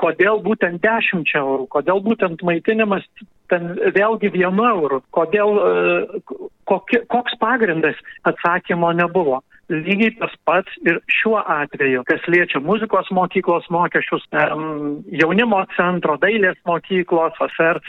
kodėl 0.00 0.42
būtent 0.44 0.80
10 0.84 1.34
eurų, 1.42 1.68
kodėl 1.74 2.02
būtent 2.04 2.44
maitinimas 2.46 3.06
ten 3.48 3.74
vėlgi 3.96 4.30
vienu 4.34 4.64
eurų, 4.68 5.02
kodėl, 5.16 5.54
kokie, 6.68 7.00
koks 7.08 7.38
pagrindas 7.40 7.96
atsakymo 8.28 8.92
nebuvo 8.96 9.40
lygiai 9.70 10.14
tas 10.18 10.34
pats 10.48 10.78
ir 10.86 11.00
šiuo 11.12 11.38
atveju, 11.40 12.04
kas 12.08 12.24
liečia 12.30 12.60
muzikos 12.64 13.10
mokyklos 13.14 13.68
mokesčius, 13.72 14.24
jaunimo 15.20 15.60
centro, 15.76 16.16
dailės 16.22 16.58
mokyklos, 16.68 17.36
FSR 17.38 17.80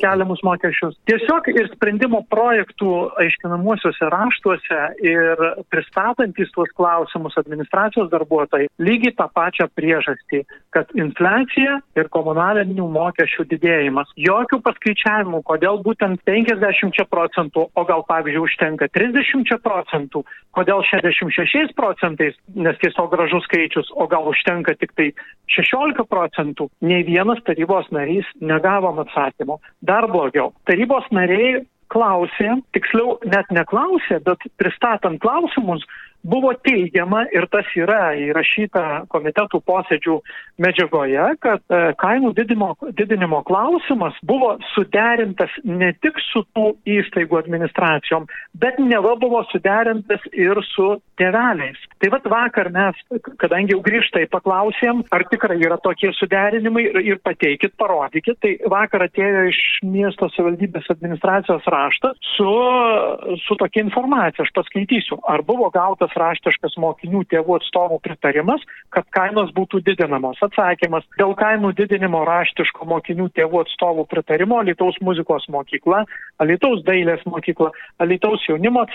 keliamus 0.00 0.42
mokesčius. 0.46 0.96
Tiesiog 1.10 1.50
ir 1.54 1.70
sprendimo 1.74 2.22
projektų 2.32 2.92
aiškinamuosiuose 3.22 4.10
raštuose 4.12 4.82
ir 5.04 5.44
pristatantys 5.72 6.52
tuos 6.54 6.72
klausimus 6.76 7.36
administracijos 7.40 8.10
darbuotojai 8.12 8.70
lygiai 8.78 9.14
tą 9.18 9.28
pačią 9.34 9.68
priežastį, 9.76 10.42
kad 10.74 10.90
infliacija 10.98 11.80
ir 11.98 12.10
komunalinių 12.12 12.88
mokesčių 12.96 13.46
didėjimas. 13.52 14.10
Jokių 14.20 14.60
paskaičiavimų, 14.64 15.42
kodėl 15.46 15.80
būtent 15.84 16.22
50 16.28 17.06
procentų, 17.10 17.66
o 17.74 17.86
gal 17.88 18.04
pavyzdžiui 18.08 18.44
užtenka 18.46 18.88
30 18.94 19.56
procentų, 19.64 20.24
kodėl 20.56 20.75
gal 20.76 20.84
66 20.84 21.72
procentais, 21.74 22.34
nes 22.54 22.76
tiesiog 22.78 23.10
gražus 23.10 23.44
skaičius, 23.48 23.88
o 23.94 24.06
gal 24.06 24.28
užtenka 24.28 24.74
tik 24.76 24.92
tai 24.96 25.12
16 25.48 26.04
procentų, 26.08 26.68
nei 26.80 27.04
vienas 27.06 27.40
tarybos 27.46 27.88
narys 27.90 28.26
negavom 28.40 29.00
atsakymo. 29.04 29.60
Dar 29.80 30.08
blogiau, 30.10 30.52
tarybos 30.66 31.06
nariai 31.10 31.64
klausė, 31.88 32.58
tiksliau 32.74 33.18
net 33.24 33.48
neklausė, 33.50 34.20
bet 34.26 34.42
pristatant 34.58 35.20
klausimus, 35.22 35.84
buvo 36.26 36.52
teigiama 36.66 37.24
ir 37.34 37.46
tas 37.52 37.68
yra 37.78 38.10
įrašyta 38.18 39.06
komitetų 39.12 39.60
posėdžių 39.66 40.16
medžiagoje, 40.62 41.26
kad 41.44 41.62
e, 41.70 41.80
kainų 42.00 42.32
didinimo, 42.36 42.72
didinimo 42.98 43.42
klausimas 43.46 44.16
buvo 44.26 44.56
suderintas 44.74 45.52
ne 45.64 45.92
tik 46.02 46.18
su 46.30 46.42
tų 46.56 46.72
įstaigų 46.96 47.40
administracijom, 47.42 48.26
bet 48.58 48.80
neva 48.82 49.14
buvo 49.20 49.42
suderintas 49.52 50.24
ir 50.32 50.58
su 50.72 50.96
tėveliais. 51.20 51.78
Tai 52.02 52.10
vad 52.12 52.26
vakar 52.28 52.70
mes, 52.74 52.98
kadangi 53.40 53.74
jau 53.74 53.80
grįžtai 53.84 54.26
paklausėm, 54.32 55.04
ar 55.14 55.24
tikrai 55.30 55.58
yra 55.62 55.78
tokie 55.82 56.10
suderinimai 56.16 56.86
ir, 57.06 57.20
pateikit, 57.24 57.76
parodykit, 57.80 58.38
tai 58.42 58.54
vakar 58.70 59.06
atėjo 59.06 59.46
iš 59.50 59.60
miesto 59.86 60.28
savivaldybės 60.34 60.90
administracijos 60.92 61.64
raštas 61.72 62.18
su, 62.34 62.50
su 63.46 63.56
tokia 63.60 63.84
informacija, 63.86 64.44
aš 64.44 64.52
paskaitysiu, 64.56 65.20
ar 65.28 65.44
buvo 65.46 65.70
gautas 65.74 66.15
raštiškas 66.18 66.76
mokinių 66.82 67.24
tėvų 67.30 67.58
atstovų 67.60 67.98
pritarimas, 68.04 68.62
kad 68.94 69.06
kainos 69.14 69.52
būtų 69.56 69.82
didinamos. 69.86 70.40
Atsakymas, 70.44 71.06
dėl 71.20 71.34
kainų 71.38 71.72
didinimo 71.78 72.24
raštiško 72.28 72.88
mokinių 72.92 73.28
tėvų 73.36 73.62
atstovų 73.64 74.06
pritarimo 74.10 74.62
Lietuvos 74.66 74.98
muzikos 75.04 75.48
mokykla, 75.52 76.04
Lietuvos 76.46 76.84
dailės 76.86 77.24
mokykla, 77.28 77.70
Lietuvos 78.04 78.44
jaunimo 78.48 78.86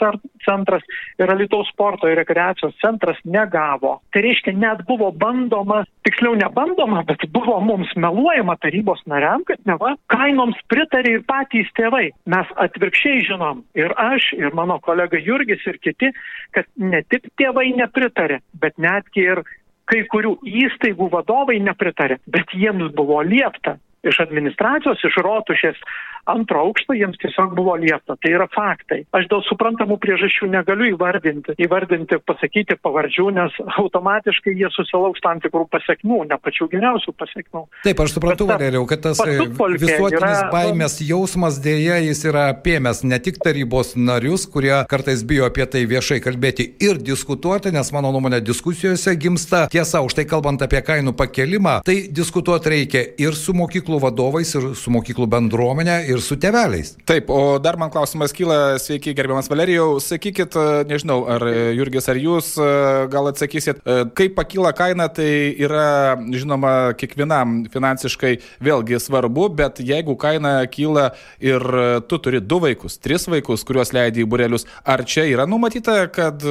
centras 0.46 0.86
ir 1.20 1.36
Lietuvos 1.38 1.72
sporto 1.74 2.10
ir 2.10 2.20
rekreacijos 2.22 2.78
centras 2.84 3.20
negavo. 3.26 4.00
Tai 4.14 4.26
reiškia, 4.26 4.56
net 4.58 4.86
buvo 4.88 5.12
bandoma, 5.12 5.84
tiksliau 6.08 6.36
nebandoma, 6.40 7.04
bet 7.08 7.26
buvo 7.34 7.58
mums 7.66 7.92
meluojama 7.96 8.56
tarybos 8.62 9.02
nariam, 9.10 9.46
kad 9.48 9.62
neva 9.70 9.94
kainoms 10.14 10.60
pritarė 10.72 11.18
ir 11.18 11.26
patys 11.30 11.70
tėvai. 11.78 12.10
Mes 12.32 12.54
atvirkščiai 12.66 13.26
žinom, 13.30 13.64
ir 13.78 13.94
aš, 13.98 14.32
ir 14.38 14.56
mano 14.58 14.80
kolega 14.84 15.22
Jurgis, 15.22 15.64
ir 15.70 15.80
kiti, 15.84 16.12
kad 16.56 16.70
ne 16.78 17.04
tik 17.10 17.30
tėvai 17.40 17.70
nepritarė, 17.78 18.42
bet 18.62 18.78
netgi 18.82 19.28
ir 19.28 19.44
kai 19.92 20.04
kurių 20.12 20.38
įstaigų 20.48 21.10
vadovai 21.12 21.60
nepritarė, 21.64 22.22
bet 22.32 22.54
jiems 22.56 22.94
buvo 22.96 23.20
liepta 23.28 23.78
iš 24.08 24.22
administracijos, 24.24 25.04
iš 25.06 25.20
rotušės 25.26 25.82
antro 26.30 26.62
aukšto 26.66 26.94
jiems 26.94 27.18
tiesiog 27.22 27.56
buvo 27.58 27.76
liepta. 27.82 28.16
Tai 28.22 28.32
yra 28.36 28.48
faktai. 28.54 29.02
Aš 29.16 29.28
dėl 29.32 29.42
suprantamų 29.48 29.98
priežasčių 30.02 30.50
negaliu 30.54 30.92
įvardinti, 30.94 31.56
įvardinti, 31.66 32.20
pasakyti 32.28 32.78
pavardžių, 32.82 33.28
nes 33.38 33.58
automatiškai 33.82 34.54
jie 34.58 34.70
susilauks 34.76 35.24
tam 35.26 35.42
tikrų 35.44 35.66
pasiekmių, 35.74 36.22
ne 36.30 36.38
pačių 36.42 36.70
geriausių 36.76 37.16
pasiekmių. 37.18 37.64
Taip, 37.86 38.04
aš 38.06 38.16
suprantu, 38.18 38.48
Valeriau, 38.52 38.86
kad 38.90 39.04
tas 39.08 39.22
e, 39.26 39.38
visuotinis 39.42 40.38
yra... 40.38 40.52
baimės 40.54 41.00
jausmas 41.06 41.58
dėja 41.64 41.98
jis 42.06 42.24
yra 42.30 42.48
apėmęs 42.54 43.04
ne 43.08 43.22
tik 43.24 43.42
tarybos 43.42 43.96
narius, 43.98 44.46
kurie 44.52 44.74
kartais 44.92 45.26
bijo 45.28 45.50
apie 45.50 45.66
tai 45.66 45.84
viešai 45.90 46.20
kalbėti 46.24 46.68
ir 46.84 47.02
diskutuoti, 47.02 47.74
nes 47.74 47.92
mano 47.96 48.14
nuomonė 48.14 48.42
diskusijose 48.46 49.16
gimsta 49.18 49.66
tiesa, 49.74 50.04
už 50.06 50.20
tai 50.20 50.28
kalbant 50.30 50.62
apie 50.62 50.84
kainų 50.86 51.16
pakelimą, 51.18 51.80
tai 51.88 51.98
diskutuoti 52.14 52.76
reikia 52.76 53.06
ir 53.22 53.38
su 53.38 53.56
mokyklų 53.58 53.91
vadovais, 54.00 54.54
ir 54.56 54.72
su 54.78 54.92
mokyklų 54.94 55.28
bendruomenė, 55.32 55.98
ir 56.12 56.22
su 56.24 56.38
teveliais. 56.40 56.94
Taip, 57.10 57.30
o 57.34 57.58
dar 57.60 57.78
man 57.82 57.92
klausimas 57.92 58.34
kyla, 58.36 58.78
sveiki, 58.82 59.14
gerbiamas 59.18 59.50
Valerijau, 59.52 60.00
sakykit, 60.04 60.56
e, 60.56 60.84
nežinau, 60.90 61.20
ar 61.32 61.46
e, 61.50 61.56
Jurgis, 61.78 62.08
ar 62.12 62.20
jūs 62.20 62.54
e, 62.62 62.70
gal 63.12 63.30
atsakysit, 63.32 63.82
kaip 64.18 64.36
pakyla 64.38 64.72
kaina, 64.78 65.08
tai 65.12 65.30
yra, 65.60 66.16
žinoma, 66.32 66.94
kiekvienam 67.00 67.62
finansiškai 67.74 68.38
vėlgi 68.64 69.00
svarbu, 69.02 69.50
bet 69.58 69.82
jeigu 69.84 70.16
kaina 70.20 70.54
kyla 70.72 71.10
ir 71.44 71.66
tu 72.10 72.20
turi 72.22 72.42
du 72.44 72.62
vaikus, 72.64 72.98
tris 73.02 73.28
vaikus, 73.32 73.66
kuriuos 73.68 73.94
leidai 73.96 74.24
į 74.24 74.30
burelius, 74.30 74.68
ar 74.86 75.04
čia 75.08 75.26
yra 75.30 75.48
numatyta, 75.50 76.06
kad 76.14 76.44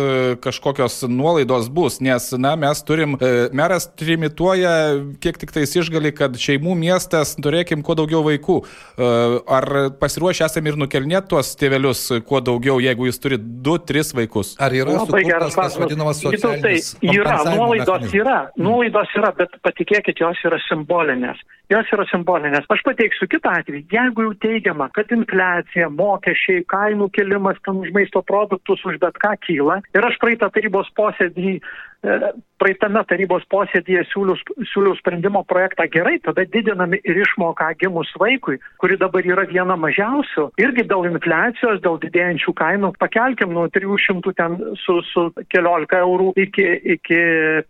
kažkokios 0.43 1.03
nuolaidos 1.09 1.71
bus, 1.73 2.01
nes, 2.05 2.31
na, 2.41 2.55
mes 2.61 2.83
turim, 2.87 3.17
meras 3.57 3.89
trimituoja, 3.99 4.75
kiek 5.23 5.41
tik 5.41 5.55
tais 5.55 5.75
išgali, 5.77 6.13
kad 6.17 6.37
šeimų 6.41 6.77
miestas 6.79 7.30
turėkim 7.39 7.85
kuo 7.87 7.95
daugiau 7.99 8.25
vaikų 8.27 8.57
ar 9.51 9.69
pasiruošę 10.01 10.47
esame 10.49 10.73
ir 10.73 10.81
nukelnėti 10.81 11.31
tuos 11.35 11.53
tėvelius 11.61 12.03
kuo 12.27 12.41
daugiau, 12.45 12.81
jeigu 12.83 13.07
jis 13.09 13.23
turi 13.23 13.39
2-3 13.39 14.15
vaikus? 14.23 14.57
Ar 14.63 14.75
yra 14.77 14.99
labai 14.99 15.23
geras 15.29 15.57
tas 15.59 15.79
vadinamas 15.81 16.23
socialinis? 16.25 16.95
Tai 17.01 17.15
yra, 17.15 17.39
nuolaidos 17.53 18.11
yra, 18.17 18.41
nuolaidos 18.59 19.17
yra, 19.19 19.33
bet 19.39 19.57
patikėkit, 19.65 20.21
jos 20.23 20.45
yra 20.49 20.61
simbolinės. 20.67 21.41
Jos 21.71 21.87
yra 21.95 22.03
simbolinės. 22.11 22.65
Aš 22.75 22.81
pateiksiu 22.83 23.29
kitą 23.31 23.53
atvejį. 23.61 23.85
Jeigu 23.95 24.25
jau 24.27 24.33
teigiama, 24.43 24.89
kad 24.97 25.13
infliacija, 25.15 25.87
mokesčiai, 25.95 26.65
kainų 26.71 27.07
kelimas 27.15 27.61
ten 27.67 27.79
už 27.85 27.93
maisto 27.95 28.25
produktus, 28.27 28.83
už 28.83 28.99
bet 29.03 29.21
ką 29.23 29.37
kyla, 29.47 29.79
ir 29.95 30.09
aš 30.09 30.19
praeitą 30.19 30.51
tarybos 30.51 30.91
posėdį 30.99 31.61
praeitame 32.01 33.03
tarybos 33.09 33.45
posėdėje 33.53 34.05
siūliau, 34.11 34.37
siūliau 34.73 34.97
sprendimo 34.99 35.43
projektą 35.49 35.87
gerai, 35.93 36.19
tada 36.25 36.45
didinami 36.49 37.01
ir 37.05 37.21
išmoką 37.25 37.71
gimus 37.81 38.11
vaikui, 38.21 38.59
kuri 38.81 38.99
dabar 39.01 39.27
yra 39.27 39.47
viena 39.49 39.77
mažiausių, 39.81 40.51
irgi 40.61 40.85
dėl 40.89 41.09
infliacijos, 41.11 41.81
dėl 41.85 41.99
didėjančių 42.05 42.55
kainų, 42.57 42.93
pakelkim 43.01 43.55
nuo 43.57 43.67
300 43.73 44.35
ten 44.37 44.57
su, 44.85 45.01
su 45.11 45.27
keliolika 45.53 46.01
eurų 46.05 46.33
iki, 46.41 46.67
iki 46.97 47.21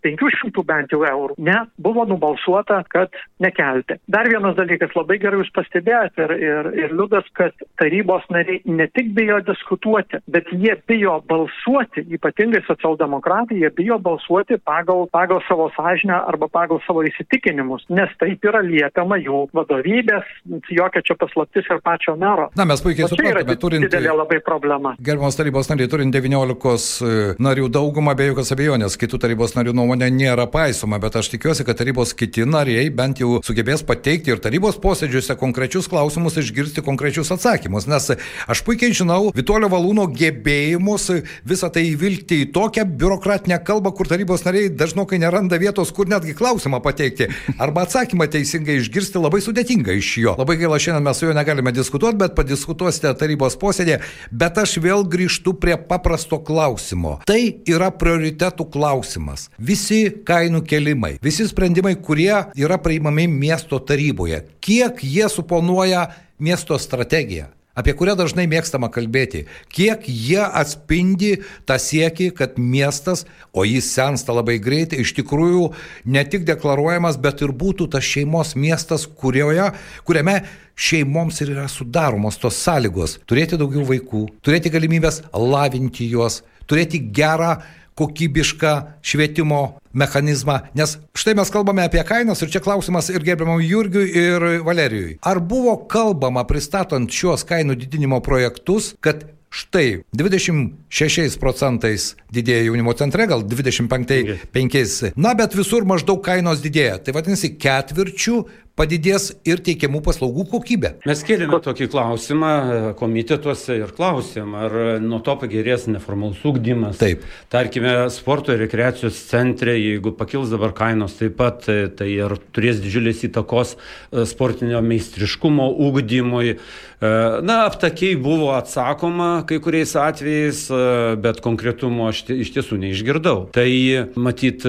500 0.03 0.65
bent 0.67 0.95
jau 0.95 1.03
eurų. 1.07 1.37
Ne, 1.43 1.57
buvo 1.81 2.05
nubalsuota, 2.07 2.81
kad 2.91 3.15
nekelti. 3.43 3.99
Dar 4.11 4.29
vienas 4.31 4.57
dalykas, 4.59 4.95
labai 4.95 5.19
gerai 5.23 5.41
jūs 5.41 5.51
pastebėjote 5.55 6.27
ir, 6.27 6.35
ir, 6.39 6.71
ir 6.85 6.95
liudas, 6.95 7.27
kad 7.37 7.55
tarybos 7.81 8.27
nariai 8.31 8.63
ne 8.67 8.87
tik 8.95 9.11
bijo 9.17 9.39
diskutuoti, 9.47 10.21
bet 10.31 10.51
jie 10.51 10.75
bijo 10.87 11.19
balsuoti, 11.31 12.05
ypatingai 12.15 12.63
socialdemokratai, 12.67 13.59
jie 13.63 13.71
bijo 13.75 13.99
balsuoti 13.99 14.20
pagal 14.27 14.81
pagal, 14.91 15.07
pagal 15.11 15.39
savo 15.47 15.71
sąžinę 15.75 16.15
arba 16.25 16.47
pagal 16.47 16.79
savo 16.87 17.03
įsitikinimus, 17.03 17.85
nes 17.89 18.09
taip 18.19 18.43
yra 18.45 18.61
liepiama 18.61 19.17
jų 19.21 19.47
vadovybės, 19.55 20.25
jokia 20.69 21.01
čia 21.05 21.15
paslaptis 21.19 21.67
ir 21.69 21.81
pačio 21.83 22.15
mero. 22.15 22.49
Na, 22.55 22.65
mes 22.65 22.81
puikiai 22.81 23.09
suprantame, 23.09 23.55
turint... 23.59 23.85
Didelė 23.85 24.15
labai 24.15 24.41
problema. 24.43 24.95
Gerbiamas 24.99 25.37
tarybos 25.39 25.69
nariai, 25.71 25.89
turint 25.91 26.13
19 26.13 26.73
e, 27.07 27.35
narių 27.41 27.69
daugumą, 27.71 28.15
be 28.17 28.29
jokios 28.31 28.53
abejonės, 28.55 28.97
kitų 28.99 29.21
tarybos 29.21 29.55
narių 29.57 29.75
nuomonė 29.77 30.11
nėra 30.13 30.47
paisoma, 30.51 30.99
bet 31.01 31.17
aš 31.19 31.31
tikiuosi, 31.35 31.65
kad 31.67 31.79
tarybos 31.79 32.13
kiti 32.17 32.45
nariai 32.47 32.89
bent 32.93 33.21
jau 33.23 33.39
sugebės 33.45 33.85
pateikti 33.87 34.33
ir 34.33 34.43
tarybos 34.43 34.79
posėdžiuose 34.81 35.37
konkrečius 35.39 35.89
klausimus, 35.91 36.39
išgirsti 36.41 36.83
konkrečius 36.85 37.31
atsakymus, 37.33 37.87
nes 37.91 38.11
aš 38.51 38.63
puikiai 38.67 38.95
žinau 38.97 39.31
Vitolio 39.35 39.71
Valūno 39.71 40.07
gebėjimus 40.11 41.09
visą 41.47 41.71
tai 41.73 41.87
įvilgti 41.91 42.43
į 42.45 42.51
tokią 42.55 42.85
biurokratinę 42.99 43.61
kalbą, 43.65 43.93
kur 43.95 44.10
tarybos 44.11 44.43
nariai 44.43 44.69
dažnokai 44.75 45.19
neranda 45.21 45.59
vietos, 45.61 45.91
kur 45.95 46.09
netgi 46.11 46.35
klausimą 46.37 46.81
pateikti 46.83 47.29
arba 47.61 47.85
atsakymą 47.87 48.27
teisingai 48.31 48.77
išgirsti 48.81 49.21
labai 49.21 49.39
sudėtinga 49.43 49.95
iš 49.95 50.11
jo. 50.25 50.35
Labai 50.39 50.57
gaila, 50.59 50.79
šiandien 50.81 51.07
mes 51.07 51.21
su 51.21 51.29
juo 51.29 51.35
negalime 51.37 51.73
diskutuoti, 51.75 52.19
bet 52.19 52.35
padiskutuosite 52.37 53.13
tarybos 53.19 53.55
posėdėje. 53.61 54.01
Bet 54.43 54.59
aš 54.61 54.75
vėl 54.83 55.05
grįžtu 55.07 55.55
prie 55.61 55.77
paprasto 55.89 56.41
klausimo. 56.43 57.17
Tai 57.29 57.39
yra 57.69 57.91
prioritetų 57.95 58.67
klausimas. 58.73 59.47
Visi 59.71 60.03
kainų 60.27 60.65
kelimai, 60.67 61.15
visi 61.23 61.47
sprendimai, 61.47 61.95
kurie 62.03 62.33
yra 62.59 62.81
priimami 62.81 63.29
miesto 63.31 63.79
taryboje, 63.79 64.43
kiek 64.63 65.01
jie 65.05 65.31
suponuoja 65.31 66.09
miesto 66.41 66.77
strategiją 66.81 67.51
apie 67.81 67.95
kurią 67.97 68.15
dažnai 68.19 68.47
mėgstama 68.51 68.91
kalbėti, 68.93 69.45
kiek 69.73 70.07
jie 70.07 70.41
atspindi 70.45 71.33
tą 71.67 71.77
siekį, 71.81 72.31
kad 72.37 72.57
miestas, 72.61 73.25
o 73.51 73.65
jis 73.67 73.89
sensta 73.91 74.35
labai 74.37 74.59
greitai, 74.63 75.01
iš 75.03 75.15
tikrųjų 75.19 75.71
ne 76.05 76.23
tik 76.29 76.45
deklaruojamas, 76.47 77.19
bet 77.21 77.43
ir 77.43 77.53
būtų 77.57 77.89
tas 77.95 78.07
šeimos 78.07 78.55
miestas, 78.55 79.07
kurioje, 79.09 79.71
kuriame 80.07 80.41
šeimoms 80.81 81.41
ir 81.43 81.53
yra 81.55 81.67
sudaromos 81.69 82.39
tos 82.41 82.57
sąlygos 82.63 83.19
turėti 83.29 83.59
daugiau 83.59 83.83
vaikų, 83.89 84.23
turėti 84.45 84.71
galimybės 84.73 85.21
lavinti 85.35 86.07
juos, 86.09 86.41
turėti 86.69 87.01
gerą 87.13 87.57
kokybišką 87.99 88.73
švietimo 89.05 89.61
mechanizmą, 89.93 90.61
nes 90.77 90.97
štai 91.17 91.35
mes 91.39 91.51
kalbame 91.51 91.83
apie 91.87 92.03
kainas 92.07 92.41
ir 92.41 92.53
čia 92.53 92.63
klausimas 92.63 93.11
ir 93.11 93.25
gerbiamam 93.25 93.59
Jurgiui 93.63 94.07
ir 94.07 94.47
Valerijui. 94.65 95.19
Ar 95.21 95.41
buvo 95.43 95.75
kalbama 95.91 96.45
pristatant 96.47 97.11
šios 97.11 97.45
kainų 97.47 97.75
didinimo 97.83 98.21
projektus, 98.23 98.93
kad 99.03 99.27
Štai 99.51 100.05
26 100.15 101.35
procentais 101.35 102.13
didėja 102.31 102.69
jaunimo 102.69 102.93
centre, 102.95 103.25
gal 103.27 103.41
25, 103.43 105.09
na 105.19 105.33
bet 105.35 105.57
visur 105.59 105.83
maždaug 105.83 106.21
kainos 106.23 106.63
didėja. 106.63 107.01
Tai 107.03 107.17
vadinasi, 107.17 107.49
ketvirčių 107.59 108.37
padidės 108.79 109.31
ir 109.47 109.61
teikiamų 109.63 110.01
paslaugų 110.05 110.45
kokybė. 110.51 110.93
Mes 111.09 111.23
kėlėme 111.27 111.59
tokį 111.63 111.87
klausimą 111.91 112.51
komitetuose 112.99 113.77
ir 113.81 113.93
klausėm, 113.95 114.55
ar 114.57 114.77
nuo 115.03 115.21
to 115.23 115.35
pagerės 115.41 115.87
neformalus 115.91 116.41
ūkdymas. 116.47 116.99
Taip. 117.01 117.25
Tarkime, 117.51 117.93
sporto 118.13 118.55
ir 118.55 118.63
rekreacijos 118.65 119.19
centre, 119.29 119.75
jeigu 119.77 120.13
pakils 120.17 120.51
dabar 120.53 120.75
kainos 120.77 121.17
taip 121.19 121.37
pat, 121.39 121.65
tai, 121.65 121.85
tai 121.93 122.09
ir 122.13 122.37
turės 122.55 122.81
didžiulės 122.83 123.25
įtakos 123.27 123.75
e, 123.75 124.25
sportinio 124.29 124.81
meistriškumo 124.85 125.67
ūkdymui. 125.87 126.55
E, 126.55 127.11
na, 127.45 127.61
aptakiai 127.67 128.17
buvo 128.21 128.51
atsakoma 128.55 129.43
kai 129.49 129.59
kuriais 129.63 129.93
atvejais, 129.99 130.63
e, 130.71 130.81
bet 131.21 131.41
konkretumo 131.43 132.09
aš 132.11 132.23
iš 132.37 132.53
tiesų 132.55 132.79
neišgirdau. 132.85 133.37
Tai 133.55 133.69
matyt, 134.15 134.65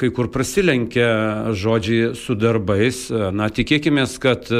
kai 0.00 0.10
kur 0.14 0.30
prasilenkia 0.34 1.54
žodžiai 1.56 2.12
su 2.18 2.36
darbais. 2.38 3.06
Na, 3.34 3.43
Na, 3.44 3.50
tikėkime, 3.52 4.06
kad 4.22 4.46
e, 4.48 4.58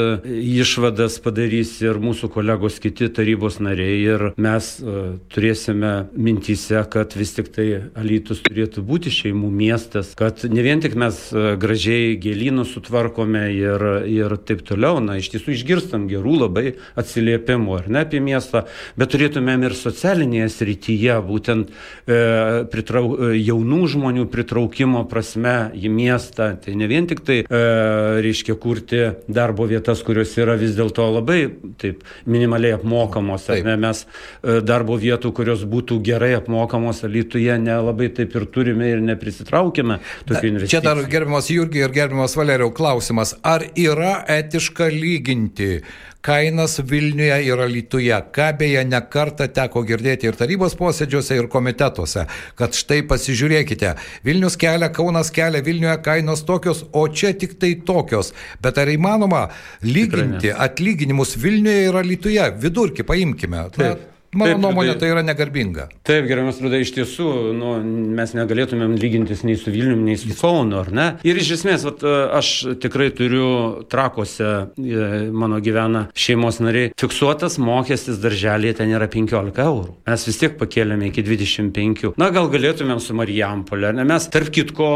išvadas 0.61 1.15
padarys 1.25 1.71
ir 1.81 1.97
mūsų 1.97 2.27
kolegos 2.35 2.75
kiti 2.83 3.07
tarybos 3.09 3.55
nariai 3.57 3.95
ir 4.03 4.23
mes 4.37 4.67
uh, 4.83 5.15
turėsime 5.33 5.93
mintise, 6.13 6.83
kad 6.93 7.15
vis 7.17 7.33
tik 7.33 7.49
tai 7.55 7.65
Alytus 7.97 8.43
turėtų 8.45 8.83
būti 8.85 9.09
šeimų 9.09 9.49
miestas, 9.49 10.11
kad 10.19 10.43
ne 10.51 10.61
vien 10.61 10.83
tik 10.83 10.93
mes 11.01 11.17
uh, 11.33 11.55
gražiai 11.57 12.11
gėlynus 12.21 12.75
sutvarkome 12.75 13.41
ir, 13.55 13.85
ir 14.05 14.35
taip 14.45 14.61
toliau, 14.67 14.99
na, 15.01 15.17
iš 15.17 15.31
tiesų 15.33 15.55
išgirstam 15.55 16.05
gerų 16.11 16.37
labai 16.43 16.75
atsiliepimų, 16.93 17.79
ar 17.79 17.89
ne 17.89 18.05
apie 18.05 18.21
miestą, 18.21 18.67
bet 19.01 19.15
turėtumėm 19.15 19.65
ir 19.65 19.77
socialinėje 19.79 20.51
srityje, 20.59 21.17
būtent 21.25 21.71
e, 21.71 22.19
pritrau, 22.69 23.33
jaunų 23.33 23.81
žmonių 23.95 24.27
pritraukimo 24.33 25.05
prasme 25.09 25.71
į 25.73 25.89
miestą, 25.89 26.51
tai 26.61 26.77
ne 26.77 26.89
vien 26.91 27.09
tik 27.09 27.23
tai, 27.25 27.41
e, 27.47 27.65
reiškia, 28.25 28.59
kur 28.61 28.74
kurti 28.75 29.01
darbo 29.27 29.65
vietas, 29.65 30.03
kurios 30.03 30.33
yra 30.37 30.55
vis 30.59 30.75
dėlto 30.75 31.07
labai 31.15 31.47
taip 31.81 32.03
minimaliai 32.29 32.75
apmokamos. 32.77 33.47
Ne, 33.65 33.75
mes 33.79 34.03
e, 34.05 34.59
darbo 34.65 34.97
vietų, 34.99 35.31
kurios 35.35 35.65
būtų 35.69 35.99
gerai 36.05 36.33
apmokamos, 36.39 37.03
Lietuvoje 37.05 37.57
nelabai 37.61 38.09
taip 38.15 38.35
ir 38.35 38.47
turime 38.51 38.89
ir 38.91 39.03
neprisitraukime 39.05 39.99
tokių 40.27 40.51
investicijų. 40.51 40.73
Čia 40.73 40.83
dar 40.85 41.03
gerbiamas 41.09 41.49
Jurgi 41.53 41.85
ir 41.85 41.95
gerbiamas 41.95 42.35
Valeriau 42.37 42.73
klausimas, 42.75 43.35
ar 43.43 43.65
yra 43.75 44.17
etiška 44.35 44.89
lyginti 44.91 45.79
kainas 46.25 46.79
Vilniuje 46.89 47.37
ir 47.45 47.61
Alytuje, 47.61 48.17
ką 48.33 48.47
beje 48.59 48.81
nekarta 48.89 49.47
teko 49.53 49.83
girdėti 49.85 50.29
ir 50.29 50.37
tarybos 50.39 50.73
posėdžiuose, 50.79 51.37
ir 51.37 51.49
komitetuose, 51.53 52.25
kad 52.57 52.77
štai 52.77 53.03
pasižiūrėkite, 53.09 53.93
Vilnius 54.25 54.57
kelia, 54.61 54.89
Kaunas 54.95 55.29
kelia, 55.35 55.61
Vilniuje 55.65 55.99
kainos 56.05 56.45
tokios, 56.47 56.85
o 56.93 57.05
čia 57.07 57.35
tik 57.37 57.59
tai 57.61 57.75
tokios. 57.85 58.33
Bet 58.63 58.81
ar 58.81 58.89
įmanoma 58.89 59.45
lyginti 59.85 60.53
atlyginimus 60.53 61.37
Vilniuje 61.41 61.87
ir 61.91 62.01
Alytuje? 62.01 62.49
Vidurkį 62.65 63.05
paimkime. 63.07 63.69
Taip. 63.77 64.14
Mano 64.35 64.51
Taip, 64.51 64.61
nuomonė 64.63 64.95
tai 64.99 65.09
yra 65.13 65.23
negarbinga. 65.23 65.87
Taip, 66.05 66.25
gerbiamas 66.27 66.59
Rudai, 66.59 66.81
iš 66.83 66.91
tiesų, 66.97 67.27
nu, 67.55 67.75
mes 68.17 68.33
negalėtumėm 68.35 68.97
lygintis 68.99 69.45
nei 69.47 69.55
su 69.59 69.71
Vilniumi, 69.71 70.09
nei 70.09 70.19
su 70.19 70.33
Kaunu, 70.35 70.81
ar 70.81 70.91
ne? 70.91 71.05
Ir 71.27 71.39
iš 71.39 71.53
esmės, 71.55 71.85
vat, 71.87 72.03
aš 72.35 72.51
tikrai 72.83 73.07
turiu 73.15 73.85
trakose, 73.91 74.49
e, 74.75 75.05
mano 75.31 75.61
gyvena 75.63 76.05
šeimos 76.17 76.59
nariai, 76.63 76.91
fiksuotas 76.99 77.55
mokestis 77.63 78.19
darželėje 78.23 78.81
ten 78.81 78.91
yra 78.91 79.07
15 79.11 79.61
eurų. 79.63 79.95
Mes 80.09 80.27
vis 80.27 80.41
tiek 80.41 80.57
pakėlėme 80.59 81.07
iki 81.11 81.23
25. 81.25 82.11
Na, 82.19 82.29
gal 82.35 82.51
galėtumėm 82.51 82.99
su 83.03 83.15
Marijampolė, 83.15 83.93
ne? 83.95 84.03
Mes, 84.07 84.27
tarp 84.33 84.51
kitko, 84.55 84.91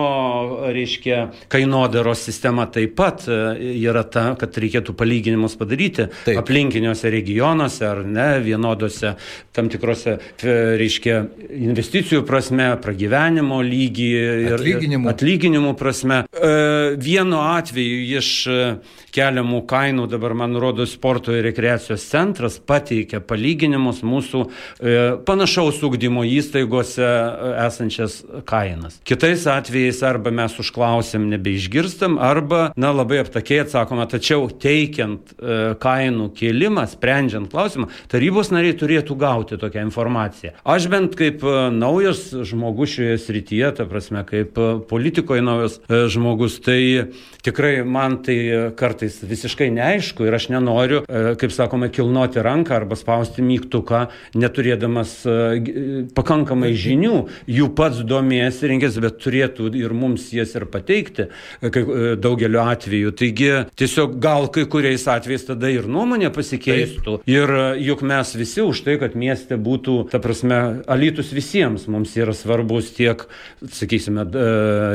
reiškia, 0.75 1.21
kainodaros 1.51 2.25
sistema 2.27 2.67
taip 2.67 2.97
pat 2.99 3.23
e, 3.31 3.39
yra 3.85 4.03
ta, 4.03 4.33
kad 4.39 4.59
reikėtų 4.59 4.97
palyginimus 4.99 5.55
padaryti 5.59 6.09
taip. 6.25 6.43
aplinkiniuose 6.43 7.15
regionuose 7.15 7.87
ar 7.87 8.03
ne, 8.03 8.29
vienodose 8.43 9.15
tam 9.55 9.69
tikrose, 9.71 10.17
reiškia, 10.43 11.19
investicijų 11.59 12.23
prasme, 12.27 12.71
pragyvenimo 12.83 13.61
lygį 13.65 14.09
ir 14.45 14.57
atlyginimų, 14.57 15.09
atlyginimų 15.13 15.73
prasme. 15.79 16.23
E, 16.39 16.95
vienu 16.97 17.41
atveju 17.43 17.99
iš 18.19 18.31
keliamų 19.13 19.63
kainų, 19.69 20.07
dabar 20.09 20.35
man 20.37 20.55
rodo 20.59 20.85
sporto 20.89 21.33
ir 21.35 21.43
rekreacijos 21.47 22.05
centras 22.09 22.59
pateikia 22.59 23.21
palyginimus 23.25 24.01
mūsų 24.05 24.43
e, 24.45 24.95
panašaus 25.27 25.81
ūkdymo 25.85 26.25
įstaigose 26.29 27.05
e, 27.05 27.51
esančias 27.65 28.19
kainas. 28.49 28.99
Kitais 29.07 29.45
atvejais 29.49 30.01
arba 30.05 30.33
mes 30.35 30.55
užklausėm, 30.61 31.27
nebeišgirstam, 31.33 32.19
arba, 32.21 32.69
na, 32.79 32.93
labai 32.95 33.21
aptakiai 33.23 33.63
atsakoma, 33.65 34.07
tačiau 34.09 34.47
teikiant 34.49 35.33
e, 35.33 35.59
kainų 35.81 36.29
kėlimą, 36.37 36.85
sprendžiant 36.93 37.49
klausimą, 37.51 37.89
tarybos 38.11 38.53
nariai 38.53 38.77
turėtų 38.77 39.17
gauti 39.19 39.59
tokią 39.59 39.87
informaciją. 39.89 40.55
Aš 40.69 40.89
bent 40.91 41.17
kaip 41.19 41.43
e, 41.43 41.57
naujas 41.75 42.29
žmogus 42.49 42.95
šioje 42.97 43.17
srityje, 43.25 43.73
ta 43.79 43.89
prasme, 43.89 44.23
kaip 44.27 44.57
e, 44.59 44.69
politikoje 44.89 45.43
naujas 45.45 45.79
e, 45.81 46.05
žmogus, 46.11 46.28
žmogus. 46.29 46.59
Tai 46.61 47.11
tikrai 47.41 47.83
man 47.83 48.21
tai 48.23 48.71
kartais 48.75 49.19
visiškai 49.23 49.69
neaišku 49.71 50.25
ir 50.27 50.35
aš 50.35 50.49
nenoriu, 50.49 51.03
e, 51.07 51.35
kaip 51.39 51.51
sakome, 51.51 51.89
kilnoti 51.89 52.41
ranką 52.43 52.75
arba 52.75 52.95
spausti 52.99 53.41
mygtuką, 53.41 54.09
neturėdamas 54.35 55.13
e, 55.25 56.05
pakankamai 56.15 56.73
žinių, 56.75 57.27
jų 57.47 57.69
pats 57.75 58.03
domėjasi 58.03 58.71
rinkės, 58.73 58.99
bet 58.99 59.19
turėtų 59.23 59.71
ir 59.79 59.93
mums 59.93 60.29
jas 60.33 60.55
ir 60.55 60.67
pateikti 60.69 61.29
daugeliu 62.19 62.61
atveju. 62.63 63.13
Taigi 63.15 63.51
tiesiog 63.79 64.19
gal 64.21 64.49
kai 64.53 64.65
kuriais 64.69 65.07
atvejais 65.09 65.47
tada 65.47 65.71
ir 65.71 65.87
nuomonė 65.89 66.31
pasikeistų. 66.35 67.19
Taip. 67.19 67.29
Ir 67.29 67.55
juk 67.79 68.03
mes 68.05 68.33
visi 68.35 68.63
už 68.65 68.83
tai, 68.85 68.97
kad 69.01 69.15
mieste 69.19 69.57
būtų, 69.59 69.97
ta 70.11 70.19
prasme, 70.23 70.83
alytus 70.91 71.31
visiems 71.35 71.87
mums 71.89 72.15
yra 72.19 72.35
svarbus 72.35 72.91
tiek, 72.97 73.25
sakysime, 73.63 74.27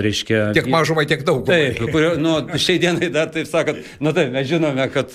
reiškia. 0.04 0.52
Tiek 0.56 0.68
mažumai, 0.70 1.06
tiek 1.08 1.23
daug. 1.26 1.42
Taip, 1.48 1.80
kurio, 1.92 2.14
nu, 2.20 2.36
šiai 2.60 2.80
dienai 2.82 3.10
dar 3.14 3.30
taip 3.34 3.48
sakant, 3.50 3.80
na 4.04 4.14
taip, 4.16 4.32
mes 4.34 4.48
žinome, 4.50 4.88
kad... 4.94 5.12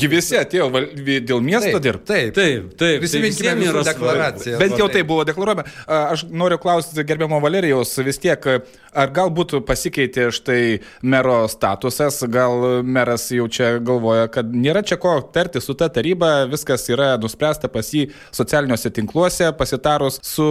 Gyvisi 0.00 0.38
atėjo 0.40 0.70
dėl 1.02 1.42
miesto 1.44 1.80
dirbti. 1.82 2.10
Taip, 2.10 2.34
taip, 2.36 2.70
taip. 2.80 3.02
Prisiminkime 3.04 3.54
tai 3.60 3.68
yra 3.70 3.84
deklaracija. 3.86 4.58
Bent 4.60 4.78
jau 4.80 4.88
tai 4.92 5.04
buvo 5.06 5.26
deklaruojama. 5.28 5.66
Aš 5.86 6.26
noriu 6.32 6.58
klausyti 6.62 7.04
gerbiamo 7.06 7.40
Valerijaus 7.42 7.94
vis 8.04 8.20
tiek, 8.22 8.48
ar 8.94 9.12
galbūt 9.14 9.56
pasikeitė 9.66 10.28
štai 10.34 10.60
mero 11.06 11.44
statusas, 11.50 12.20
gal 12.30 12.82
meras 12.82 13.26
jau 13.34 13.46
čia 13.52 13.74
galvoja, 13.84 14.28
kad 14.32 14.50
nėra 14.50 14.84
čia 14.86 14.98
ko 15.00 15.16
tarti 15.34 15.62
su 15.62 15.76
ta 15.78 15.88
taryba, 15.92 16.44
viskas 16.50 16.86
yra 16.92 17.14
nuspręsta 17.20 17.70
pas 17.72 17.90
jį 17.94 18.06
socialiniuose 18.34 18.92
tinkluose, 18.94 19.50
pasitarus 19.58 20.20
su 20.24 20.46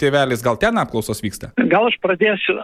tėvelis, 0.00 0.44
gal 0.44 0.58
ten 0.60 0.80
apklausos 0.82 1.22
vyksta? 1.24 1.52
Gal 1.72 1.88
aš 1.90 1.98
pradėsiu 2.04 2.58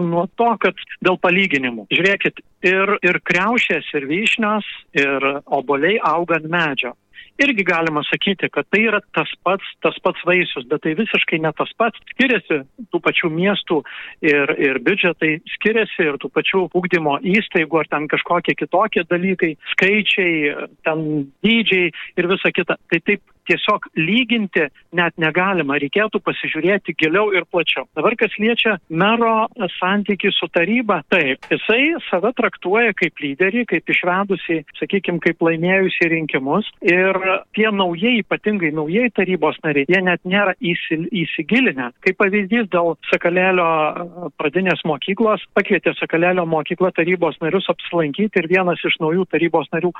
nuo 0.00 0.26
to, 0.40 0.50
kad 0.62 0.84
dėl 1.04 1.19
palyginimų. 1.24 1.86
Žiūrėkit, 1.92 2.42
ir, 2.70 2.96
ir 3.06 3.20
kreušės, 3.26 3.92
ir 3.98 4.08
vyšnios, 4.10 4.66
ir 4.98 5.30
oboliai 5.46 6.00
auga 6.12 6.40
ant 6.40 6.50
medžio 6.50 6.96
irgi 7.40 7.64
galima 7.64 8.02
sakyti, 8.04 8.48
kad 8.52 8.68
tai 8.72 8.82
yra 8.88 9.00
tas 9.16 9.30
pats, 9.44 9.66
tas 9.84 9.96
pats 10.04 10.22
vaisius, 10.28 10.66
bet 10.68 10.82
tai 10.84 10.92
visiškai 10.98 11.40
ne 11.42 11.52
tas 11.56 11.72
pats. 11.80 12.00
Skiriasi 12.12 12.60
tų 12.92 13.00
pačių 13.06 13.30
miestų 13.32 13.80
ir, 14.26 14.54
ir 14.60 14.80
biudžetai, 14.84 15.32
skiriasi 15.56 16.08
ir 16.10 16.20
tų 16.20 16.32
pačių 16.36 16.66
ūkdymo 16.76 17.18
įstaigų 17.36 17.82
ar 17.82 17.90
ten 17.92 18.08
kažkokie 18.12 18.56
kitokie 18.60 19.06
dalykai, 19.08 19.54
skaičiai, 19.74 20.54
ten 20.86 21.06
dydžiai 21.44 21.92
ir 22.20 22.30
visa 22.34 22.52
kita. 22.56 22.76
Tai 22.90 23.02
taip 23.08 23.24
tiesiog 23.50 23.90
lyginti 23.98 24.68
net 24.96 25.16
negalima, 25.20 25.78
reikėtų 25.82 26.22
pasižiūrėti 26.24 26.94
giliau 26.98 27.30
ir 27.34 27.46
plačiau. 27.50 27.86
Dabar 27.98 28.16
kas 28.18 28.34
liečia 28.40 28.76
mero 28.88 29.48
santykių 29.78 30.32
su 30.34 30.48
taryba, 30.54 31.00
taip, 31.12 31.46
jisai 31.50 31.96
save 32.08 32.32
traktuoja 32.38 32.94
kaip 32.98 33.20
lyderį, 33.22 33.66
kaip 33.70 33.90
išvedusi, 33.94 34.60
sakykime, 34.80 35.20
kaip 35.24 35.42
laimėjusi 35.44 36.10
rinkimus 36.14 36.68
ir 36.86 37.18
tie 37.56 37.68
naujai, 37.74 38.20
ypatingai 38.24 38.72
naujai 38.76 39.10
tarybos 39.16 39.58
nariai, 39.64 39.88
jie 39.90 40.02
net 40.06 40.22
nėra 40.28 40.56
įsigilinę. 40.60 41.90
Kaip 42.04 42.18
pavyzdys 42.20 42.70
dėl 42.72 42.94
Sakalėlio 43.10 44.30
pradinės 44.40 44.82
mokyklos, 44.88 45.44
pakvietė 45.56 45.94
Sakalėlio 45.98 46.46
mokyklą 46.48 46.92
tarybos 46.96 47.38
narius 47.42 47.68
apsilankyti 47.72 48.42
ir 48.42 48.50
vienas 48.50 48.82
iš 48.86 48.98
naujų 49.02 49.26
tarybos 49.30 49.70
narių 49.74 49.92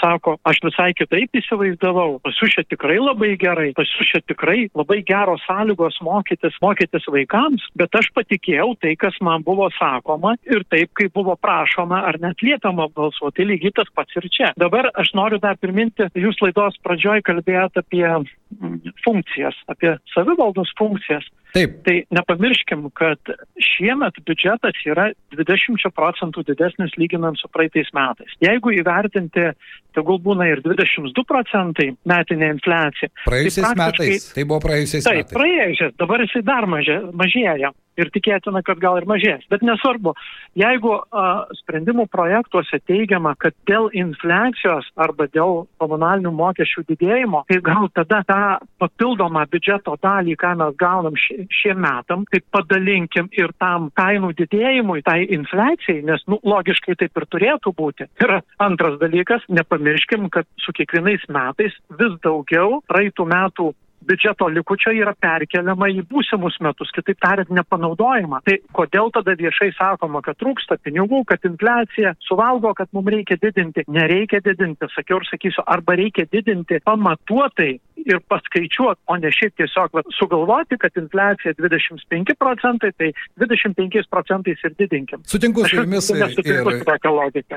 sako, 0.00 0.36
aš 0.46 0.60
visai 0.64 0.90
kitaip 0.96 1.38
įsivaizdavau, 1.40 2.18
pas 2.24 2.36
jūs 2.40 2.56
čia 2.56 2.64
tikrai 2.68 2.95
tikrai 2.96 3.04
labai 3.04 3.36
gerai, 3.36 3.72
pas 3.74 3.86
jūs 3.86 4.10
čia 4.10 4.20
tikrai 4.26 4.68
labai 4.74 5.02
geros 5.04 5.42
sąlygos 5.46 6.00
mokytis, 6.02 6.56
mokytis 6.62 7.06
vaikams, 7.08 7.62
bet 7.76 7.94
aš 7.94 8.10
patikėjau 8.14 8.76
tai, 8.80 8.96
kas 8.96 9.14
man 9.20 9.42
buvo 9.44 9.68
sakoma 9.76 10.36
ir 10.46 10.64
taip, 10.70 10.92
kaip 10.94 11.12
buvo 11.12 11.36
prašoma 11.36 12.04
ar 12.08 12.18
net 12.20 12.40
liepiama 12.42 12.88
balsuoti, 12.94 13.44
lygiai 13.44 13.74
tas 13.76 13.88
pats 13.94 14.16
ir 14.16 14.28
čia. 14.30 14.52
Dabar 14.56 14.90
aš 14.94 15.12
noriu 15.14 15.38
dar 15.38 15.56
priminti, 15.56 16.08
jūs 16.14 16.40
laidos 16.42 16.78
pradžioj 16.82 17.22
kalbėjote 17.26 17.82
apie 17.82 18.06
mm, 18.06 18.94
funkcijas, 19.04 19.56
apie 19.68 19.96
savivaldos 20.14 20.72
funkcijas. 20.78 21.26
Taip. 21.54 21.78
Tai 21.86 21.94
nepamirškim, 22.18 22.88
kad 22.96 23.32
šiemet 23.62 24.18
biudžetas 24.26 24.80
yra 24.88 25.08
20 25.36 25.92
procentų 25.96 26.44
didesnis 26.50 26.94
lyginant 27.00 27.38
su 27.40 27.48
praeitais 27.52 27.88
metais. 27.96 28.34
Jeigu 28.44 28.74
įvertinti, 28.76 29.48
tegul 29.96 30.20
būna 30.22 30.50
ir 30.50 30.62
22 30.66 31.24
procentai 31.28 31.92
metinė 32.08 32.52
infliacija. 32.56 33.12
Praėjusiais 33.24 33.66
tai 33.66 33.74
metais. 33.80 34.30
Tai 34.36 34.46
buvo 34.50 34.60
praėjusiais 34.66 35.06
taip, 35.06 35.22
metais. 35.22 35.32
Taip, 35.32 35.40
praėjusiais. 35.40 35.98
Dabar 36.02 36.26
jisai 36.26 36.44
dar 36.46 36.68
mažė, 36.70 37.00
mažėja 37.16 37.72
ir 38.00 38.10
tikėtina, 38.14 38.62
kad 38.66 38.80
gal 38.82 38.98
ir 39.00 39.06
mažės. 39.08 39.44
Bet 39.50 39.64
nesvarbu, 39.66 40.14
jeigu 40.58 40.92
a, 40.96 41.26
sprendimų 41.60 42.06
projektuose 42.12 42.80
teigiama, 42.88 43.34
kad 43.40 43.56
dėl 43.68 43.88
infliacijos 43.96 44.88
arba 45.00 45.28
dėl 45.32 45.64
komunalinių 45.82 46.32
mokesčių 46.36 46.86
didėjimo, 46.90 47.44
tai 47.50 47.60
gal 47.64 47.88
tada 47.96 48.22
tą 48.28 48.40
papildomą 48.82 49.46
biudžeto 49.52 49.96
dalį, 50.02 50.36
ką 50.40 50.54
mes 50.60 50.76
gaunam 50.80 51.16
šie, 51.20 51.46
šiem 51.62 51.80
metam, 51.84 52.26
tai 52.30 52.42
padalinkim 52.54 53.30
ir 53.36 53.54
tam 53.60 53.90
kainų 53.96 54.32
didėjimui, 54.40 55.02
tai 55.06 55.22
infliacijai, 55.36 56.02
nes 56.06 56.24
nu, 56.30 56.40
logiškai 56.44 56.98
taip 57.00 57.16
ir 57.16 57.28
turėtų 57.32 57.72
būti. 57.76 58.08
Ir 58.22 58.38
antras 58.62 58.98
dalykas, 59.00 59.44
nepamirškim, 59.48 60.30
kad 60.32 60.48
su 60.62 60.74
kiekvienais 60.76 61.26
metais 61.32 61.74
vis 61.98 62.14
daugiau 62.24 62.80
praeitų 62.90 63.28
metų 63.32 63.72
biudžeto 64.06 64.48
likučio 64.52 64.92
yra 64.94 65.14
perkeliama 65.18 65.88
į 65.92 66.04
būsimus 66.10 66.58
metus, 66.64 66.92
kitaip 66.94 67.18
tariant, 67.22 67.50
nepanaudojama. 67.58 68.42
Tai 68.46 68.58
kodėl 68.76 69.10
tada 69.14 69.36
viešai 69.38 69.72
sakoma, 69.78 70.22
kad 70.24 70.38
trūksta 70.40 70.78
pinigų, 70.82 71.24
kad 71.28 71.44
infliacija 71.48 72.14
suvalgo, 72.28 72.74
kad 72.76 72.90
mums 72.96 73.12
reikia 73.14 73.38
didinti? 73.42 73.86
Nereikia 73.88 74.42
didinti, 74.44 74.90
sakiau 74.94 75.20
ir 75.22 75.28
sakysiu, 75.30 75.64
arba 75.66 75.96
reikia 75.98 76.26
didinti 76.32 76.80
pamatuotai 76.84 77.76
ir 78.06 78.20
paskaičiuoti, 78.30 79.00
o 79.10 79.16
ne 79.20 79.30
šiaip 79.34 79.56
tiesiog 79.60 79.94
va, 79.96 80.02
sugalvoti, 80.18 80.78
kad 80.80 80.94
infliacija 81.00 81.54
25 81.58 82.36
procentai, 82.38 82.92
tai 82.98 83.10
25 83.42 84.06
procentais 84.10 84.62
ir 84.64 84.74
didinkim. 84.78 85.22
Sutinku 85.26 85.66
su 85.66 85.80
jumis. 85.80 86.10
Ir, 86.46 86.62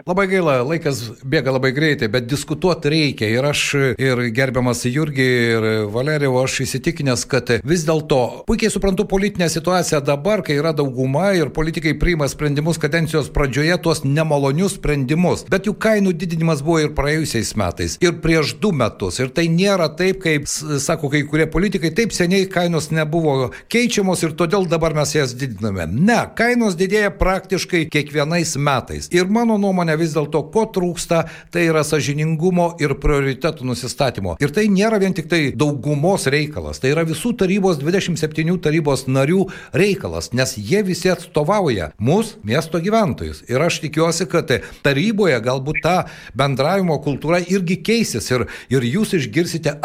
labai 0.07 0.25
gaila, 0.31 0.59
laikas 0.65 1.03
bėga 1.29 1.53
labai 1.53 1.71
greitai, 1.75 2.09
bet 2.11 2.27
diskutuoti 2.29 2.91
reikia. 2.93 3.29
Ir 3.29 3.45
aš, 3.51 3.65
ir 4.01 4.23
gerbiamas 4.35 4.83
Jurgi, 4.89 5.27
ir 5.53 5.67
Valerijau, 5.93 6.39
aš 6.41 6.63
įsitikinęs, 6.65 7.25
kad 7.29 7.51
vis 7.67 7.85
dėlto 7.87 8.19
puikiai 8.49 8.73
suprantu 8.73 9.05
politinę 9.09 9.49
situaciją 9.51 10.01
dabar, 10.05 10.43
kai 10.45 10.57
yra 10.59 10.73
dauguma 10.75 11.29
ir 11.37 11.53
politikai 11.53 11.93
priima 11.99 12.27
sprendimus 12.31 12.81
kadencijos 12.81 13.29
pradžioje, 13.35 13.77
tuos 13.83 14.03
nemalonius 14.07 14.79
sprendimus. 14.79 15.45
Bet 15.51 15.69
jų 15.69 15.75
kainų 15.81 16.15
didinimas 16.17 16.63
buvo 16.65 16.81
ir 16.83 16.93
praėjusiais 16.97 17.53
metais, 17.59 17.97
ir 18.03 18.17
prieš 18.23 18.55
du 18.63 18.73
metus. 18.75 19.19
Ir 19.21 19.31
tai 19.35 19.47
nėra 19.51 19.89
taip, 19.99 20.23
kaip 20.39 20.79
sako 20.79 21.09
kai 21.09 21.23
kurie 21.27 21.47
politikai, 21.51 21.91
taip 21.95 22.13
seniai 22.15 22.47
kainos 22.49 22.89
nebuvo 22.91 23.51
keičiamos 23.71 24.23
ir 24.23 24.35
todėl 24.37 24.67
dabar 24.69 24.93
mes 24.95 25.13
jas 25.15 25.33
didiname. 25.37 25.87
Ne, 25.89 26.19
kainos 26.37 26.77
didėja 26.79 27.11
praktiškai 27.17 27.85
kiekvienais 27.91 28.55
metais. 28.57 29.09
Ir 29.15 29.29
mano 29.31 29.57
nuomonė 29.59 29.97
vis 29.99 30.13
dėlto, 30.15 30.45
ko 30.53 30.65
trūksta, 30.73 31.25
tai 31.51 31.67
yra 31.69 31.83
sažiningumo 31.83 32.71
ir 32.81 32.95
prioritetų 33.01 33.67
nusistatymo. 33.67 34.37
Ir 34.39 34.53
tai 34.55 34.67
nėra 34.71 34.99
vien 35.01 35.15
tik 35.15 35.29
tai 35.31 35.41
daugumos 35.55 36.27
reikalas, 36.31 36.79
tai 36.79 36.93
yra 36.93 37.05
visų 37.07 37.35
tarybos 37.39 37.81
27 37.81 38.57
tarybos 38.63 39.07
narių 39.09 39.47
reikalas, 39.73 40.31
nes 40.33 40.55
jie 40.57 40.83
visi 40.87 41.11
atstovauja 41.11 41.91
mūsų 41.99 42.43
miesto 42.47 42.81
gyventojus. 42.83 43.43
Ir 43.49 43.63
aš 43.65 43.81
tikiuosi, 43.85 44.29
kad 44.29 44.51
taryboje 44.85 45.39
galbūt 45.43 45.81
ta 45.83 45.97
bendravimo 46.37 46.99
kultūra 47.03 47.41
irgi 47.41 47.79
keisis 47.83 48.29
ir, 48.31 48.47
ir 48.71 48.85
jūs 48.85 49.15
išgirsite 49.17 49.75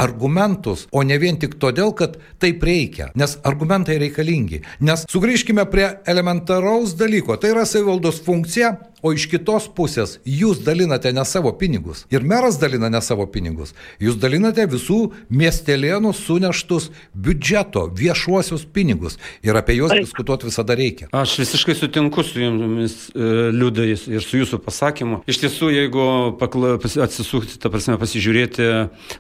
argumentus, 0.44 0.86
o 0.92 1.02
ne 1.02 1.16
vien 1.18 1.38
tik 1.40 1.56
todėl, 1.60 1.94
kad 1.96 2.18
taip 2.38 2.62
reikia, 2.62 3.10
nes 3.16 3.38
argumentai 3.44 3.98
reikalingi. 3.98 4.62
Nes 4.80 5.04
sugrįžkime 5.08 5.64
prie 5.70 5.88
elementaraus 6.06 6.94
dalyko, 6.98 7.36
tai 7.36 7.54
yra 7.54 7.64
savivaldos 7.64 8.20
funkcija 8.24 8.74
O 9.04 9.10
iš 9.12 9.26
kitos 9.28 9.66
pusės 9.68 10.14
jūs 10.24 10.62
dalinate 10.64 11.10
ne 11.12 11.20
savo 11.28 11.50
pinigus. 11.60 12.06
Ir 12.08 12.22
meras 12.24 12.56
dalina 12.56 12.88
ne 12.88 13.02
savo 13.04 13.26
pinigus. 13.28 13.74
Jūs 14.00 14.16
dalinate 14.16 14.64
visų 14.72 15.10
miestelėnų 15.28 16.14
suneštus 16.16 16.86
biudžeto, 17.12 17.82
viešuosius 17.98 18.64
pinigus. 18.64 19.18
Ir 19.44 19.58
apie 19.60 19.76
juos 19.76 19.92
diskutuoti 19.92 20.48
visada 20.48 20.76
reikia. 20.78 21.10
Aš 21.12 21.34
visiškai 21.42 21.76
sutinku 21.76 22.24
su 22.24 22.40
jumis, 22.40 22.94
e, 23.12 23.26
liūdais, 23.52 24.06
ir 24.08 24.24
su 24.24 24.40
jūsų 24.40 24.62
pasakymu. 24.64 25.20
Iš 25.28 25.42
tiesų, 25.42 25.68
jeigu 25.74 26.06
pakla, 26.40 26.78
atsisukti, 27.04 27.58
ta 27.60 27.68
prasme, 27.68 27.98
pasižiūrėti, 28.00 28.70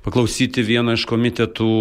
paklausyti 0.06 0.64
vieną 0.64 0.96
iš 0.96 1.04
komitetų 1.10 1.74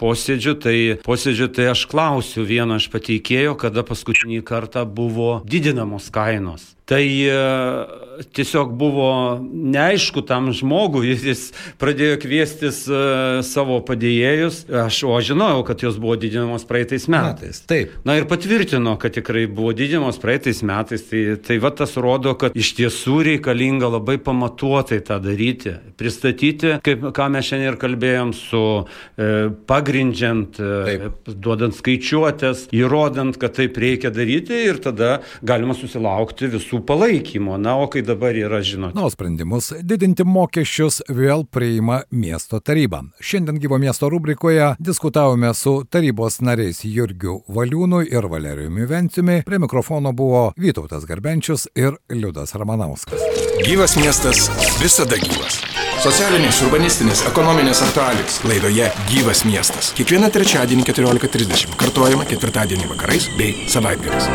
posėdžių, 0.00 0.56
tai 0.64 0.76
posėdžių, 1.04 1.50
tai 1.60 1.68
aš 1.74 1.84
klausiu 1.92 2.46
vieną 2.48 2.80
iš 2.80 2.88
pateikėjo, 2.94 3.52
kada 3.60 3.84
paskutinį 3.84 4.40
kartą 4.48 4.86
buvo 4.88 5.42
didinamos 5.44 6.08
kainos. 6.08 6.73
Tai 6.86 7.28
e, 7.28 8.03
tiesiog 8.34 8.72
buvo 8.78 9.08
neaišku 9.52 10.22
tam 10.26 10.52
žmogui, 10.54 11.14
jis 11.30 11.48
pradėjo 11.80 12.18
kviestis 12.22 12.84
uh, 12.90 13.40
savo 13.46 13.80
padėjėjus, 13.86 14.64
aš 14.84 15.00
o 15.08 15.18
žinojau, 15.24 15.64
kad 15.68 15.84
jos 15.84 15.98
buvo 16.00 16.16
didinamos 16.20 16.66
praeitais 16.68 17.08
metais. 17.10 17.62
Taip. 17.68 17.96
Na 18.06 18.18
ir 18.18 18.28
patvirtino, 18.30 18.96
kad 19.00 19.16
tikrai 19.16 19.46
buvo 19.50 19.74
didinamos 19.76 20.20
praeitais 20.22 20.62
metais, 20.66 21.06
tai, 21.10 21.24
tai 21.42 21.58
va 21.62 21.72
tas 21.74 21.96
rodo, 22.00 22.34
kad 22.38 22.56
iš 22.56 22.74
tiesų 22.78 23.20
reikalinga 23.30 23.90
labai 23.96 24.16
pamatuotai 24.22 25.00
tą 25.04 25.18
daryti, 25.22 25.74
pristatyti, 26.00 26.76
kaip, 26.84 27.08
ką 27.16 27.28
mes 27.34 27.48
šiandien 27.48 27.72
ir 27.72 27.78
kalbėjom, 27.80 28.32
su 28.36 28.62
e, 28.82 29.30
pagrindžiant, 29.68 30.60
e, 30.60 31.10
duodant 31.28 31.76
skaičiuotės, 31.76 32.68
įrodant, 32.74 33.38
kad 33.40 33.56
taip 33.58 33.78
reikia 33.80 34.12
daryti 34.14 34.64
ir 34.68 34.80
tada 34.84 35.18
galima 35.44 35.76
susilaukti 35.78 36.50
visų 36.54 36.82
palaikymo. 36.86 37.58
Na, 37.60 37.76
o 37.80 37.88
kai 37.90 38.03
dabar 38.04 38.36
yra, 38.38 38.60
žinote. 38.62 38.96
Na, 38.98 39.08
sprendimus 39.10 39.72
didinti 39.82 40.26
mokesčius 40.28 41.02
vėl 41.08 41.46
priima 41.50 42.02
miesto 42.10 42.60
taryba. 42.60 43.02
Šiandien 43.20 43.60
gyvo 43.62 43.78
miesto 43.82 44.08
rubrikoje 44.12 44.74
diskutavome 44.78 45.54
su 45.54 45.76
tarybos 45.90 46.40
nariais 46.44 46.84
Jurgiu 46.84 47.40
Valiūnu 47.48 48.04
ir 48.06 48.28
Valerijumi 48.30 48.88
Venciumi. 48.90 49.40
Prie 49.46 49.58
mikrofono 49.58 50.12
buvo 50.12 50.50
Vytautas 50.56 51.06
Garbenčius 51.08 51.68
ir 51.74 51.96
Liudas 52.12 52.54
Ramanauskas. 52.54 53.24
Gyvas 53.64 53.96
miestas 53.96 54.48
visada 54.82 55.16
gyvas. 55.20 55.62
Socialinės, 56.04 56.58
urbanistinės, 56.66 57.22
ekonominės 57.30 57.80
aktualijos 57.86 58.40
laidoje 58.44 58.90
Gyvas 59.08 59.44
miestas. 59.48 59.92
Kiekvieną 59.96 60.28
trečiadienį 60.34 60.84
14.30 60.90 61.78
kartuojama 61.80 62.26
ketvirtadienį 62.28 62.90
vakarais 62.90 63.30
bei 63.38 63.68
savaitgaliais. 63.72 64.28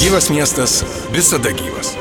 Gyvas 0.00 0.30
miestas 0.32 0.80
visada 1.12 1.52
gyvas. 1.52 1.92